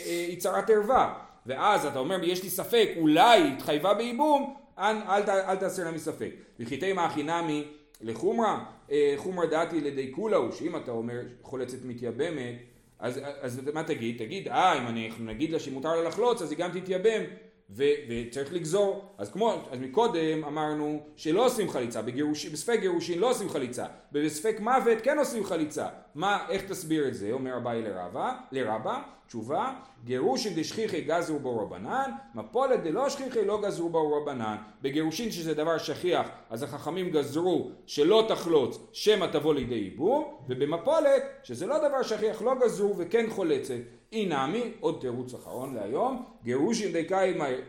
אה, 0.05 0.25
היא 0.27 0.39
צרת 0.39 0.69
ערווה. 0.69 1.32
ואז 1.45 1.85
אתה 1.85 1.99
אומר 1.99 2.23
יש 2.23 2.43
לי 2.43 2.49
ספק 2.49 2.89
אולי 2.97 3.41
היא 3.41 3.53
התחייבה 3.53 3.93
בייבום 3.93 4.55
אל, 4.79 4.95
אל, 4.95 5.29
אל 5.29 5.55
תעשה 5.55 5.83
לה 5.83 5.91
מספק. 5.91 6.29
וכי 6.59 6.93
הכי 6.97 7.23
נמי 7.23 7.63
לחומרא 8.01 8.57
אה, 8.91 9.13
חומרא 9.17 9.45
דעתי 9.45 9.81
לידי 9.81 10.11
כולהו 10.11 10.51
שאם 10.51 10.75
אתה 10.75 10.91
אומר 10.91 11.19
חולצת 11.41 11.77
מתייבמת 11.85 12.55
אז, 12.99 13.19
אז 13.41 13.61
מה 13.73 13.83
תגיד? 13.83 14.17
תגיד 14.17 14.47
אה 14.47 14.77
אם 14.77 14.87
אני 14.87 15.11
נגיד 15.19 15.51
לה 15.51 15.59
שמותר 15.59 15.95
לה 15.95 16.03
לחלוץ 16.03 16.41
אז 16.41 16.51
היא 16.51 16.59
גם 16.59 16.79
תתייבם. 16.79 17.21
ו, 17.69 17.83
וצריך 18.09 18.53
לגזור, 18.53 19.13
אז 19.17 19.31
כמו, 19.31 19.53
אז 19.71 19.79
מקודם 19.79 20.43
אמרנו 20.43 21.03
שלא 21.15 21.45
עושים 21.45 21.69
חליצה, 21.69 22.01
בגירוש, 22.01 22.45
בספק 22.45 22.79
גירושין 22.81 23.19
לא 23.19 23.31
עושים 23.31 23.49
חליצה, 23.49 23.85
בספק 24.13 24.59
מוות 24.59 24.97
כן 25.03 25.17
עושים 25.17 25.45
חליצה, 25.45 25.87
מה, 26.15 26.45
איך 26.49 26.61
תסביר 26.61 27.07
את 27.07 27.13
זה, 27.13 27.31
אומר 27.31 27.57
אביי 27.57 27.81
לרבה, 27.81 28.33
לרבה, 28.51 29.01
תשובה, 29.27 29.73
גירושין 30.03 30.53
דשכיחי 30.55 31.01
גזרו 31.01 31.39
בו 31.39 31.59
רבנן, 31.59 32.11
מפולת 32.35 32.83
דלא 32.83 33.09
שכיחי 33.09 33.45
לא 33.45 33.61
גזרו 33.61 33.89
בו 33.89 34.17
רבנן, 34.17 34.55
בגירושין 34.81 35.31
שזה 35.31 35.53
דבר 35.53 35.77
שכיח, 35.77 36.27
אז 36.49 36.63
החכמים 36.63 37.09
גזרו 37.09 37.71
שלא 37.85 38.25
תחלוץ, 38.27 38.77
שמא 38.91 39.25
תבוא 39.25 39.53
לידי 39.53 39.75
ייבום, 39.75 40.37
ובמפולת, 40.47 41.23
שזה 41.43 41.67
לא 41.67 41.87
דבר 41.87 42.03
שכיח, 42.03 42.41
לא 42.41 42.53
גזרו 42.61 42.97
וכן 42.97 43.29
חולצת, 43.29 43.73
אינמי, 44.11 44.71
עוד 44.79 44.97
תירוץ 45.01 45.33
אחרון 45.33 45.75
להיום, 45.75 46.25
גירושין 46.43 46.93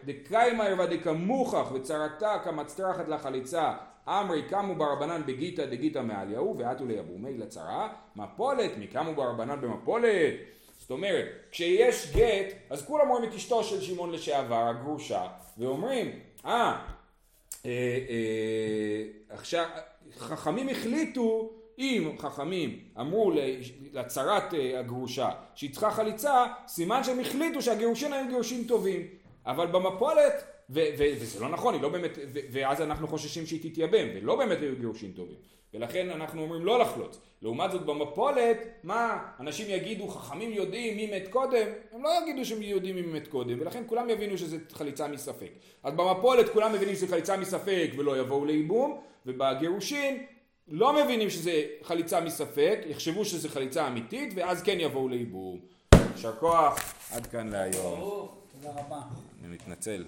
דקיימאי 0.04 0.74
ודקמוכח 0.78 1.72
וצרתה 1.74 2.38
כמצטרחת 2.44 3.08
לחליצה 3.08 3.72
אמרי 4.08 4.42
קמו 4.42 4.74
ברבנן 4.74 5.22
בגיתא 5.26 5.66
דגיתא 5.66 5.98
מעליהו 5.98 6.58
ועטו 6.58 6.86
ליבומי 6.86 7.38
לצרה 7.38 7.88
מפולת 8.16 8.70
מקמו 8.78 9.14
ברבנן 9.14 9.60
במפולת 9.60 10.34
זאת 10.78 10.90
אומרת 10.90 11.26
כשיש 11.50 12.16
גט 12.16 12.54
אז 12.70 12.86
כולם 12.86 13.08
רואים 13.08 13.24
את 13.24 13.34
אשתו 13.34 13.64
של 13.64 13.80
שמעון 13.80 14.12
לשעבר 14.12 14.68
הגרושה 14.68 15.26
ואומרים 15.58 16.10
אה, 16.46 16.50
אה, 17.66 17.70
אה 17.70 19.04
עכשיו 19.28 19.64
חכמים 20.18 20.68
החליטו 20.68 21.50
אם 21.78 22.10
חכמים 22.18 22.78
אמרו 23.00 23.32
לצרת 23.92 24.54
אה, 24.54 24.80
הגרושה 24.80 25.30
שהיא 25.54 25.70
צריכה 25.72 25.90
חליצה, 25.90 26.46
סימן 26.66 27.04
שהם 27.04 27.20
החליטו 27.20 27.62
שהגירושין 27.62 28.12
היו 28.12 28.28
גירושין 28.28 28.64
טובים. 28.64 29.06
אבל 29.46 29.66
במפולת, 29.66 30.44
וזה 30.70 31.40
לא 31.40 31.48
נכון, 31.48 31.74
היא 31.74 31.82
לא 31.82 31.88
באמת, 31.88 32.18
ואז 32.52 32.80
אנחנו 32.80 33.08
חוששים 33.08 33.46
שהיא 33.46 33.70
תתייבם, 33.70 34.08
ולא 34.14 34.36
באמת 34.36 34.58
היו 34.60 34.76
גירושין 34.80 35.12
טובים. 35.12 35.36
ולכן 35.74 36.10
אנחנו 36.10 36.42
אומרים 36.42 36.64
לא 36.64 36.78
לחלוץ. 36.78 37.20
לעומת 37.42 37.70
זאת 37.70 37.86
במפולת, 37.86 38.58
מה, 38.82 39.18
אנשים 39.40 39.66
יגידו 39.70 40.08
חכמים 40.08 40.52
יודעים 40.52 40.96
מי 40.96 41.16
מת 41.16 41.28
קודם, 41.30 41.66
הם 41.92 42.02
לא 42.02 42.10
יגידו 42.22 42.44
שהם 42.44 42.62
יודעים 42.62 42.94
מי 42.94 43.02
מת 43.02 43.28
קודם, 43.28 43.60
ולכן 43.60 43.82
כולם 43.86 44.10
יבינו 44.10 44.38
שזה 44.38 44.56
חליצה 44.72 45.08
מספק. 45.08 45.50
אז 45.82 45.94
במפולת 45.94 46.48
כולם 46.48 46.72
מבינים 46.72 46.94
שזה 46.94 47.08
חליצה 47.08 47.36
מספק 47.36 47.90
ולא 47.96 48.18
יבואו 48.18 48.44
לייבום, 48.44 49.00
ובגירושין 49.26 50.26
לא 50.68 51.04
מבינים 51.04 51.30
שזה 51.30 51.64
חליצה 51.82 52.20
מספק, 52.20 52.78
יחשבו 52.86 53.24
שזה 53.24 53.48
חליצה 53.48 53.86
אמיתית, 53.86 54.32
ואז 54.36 54.62
כן 54.62 54.76
יבואו 54.80 55.08
לייבום. 55.08 55.60
יישר 56.12 56.32
כוח, 56.32 56.94
עד 57.10 57.26
כאן 57.26 57.48
להיום. 57.48 58.28
תודה 58.52 58.70
רבה. 58.80 59.00
אני 59.44 59.54
מתנצל. 59.54 60.04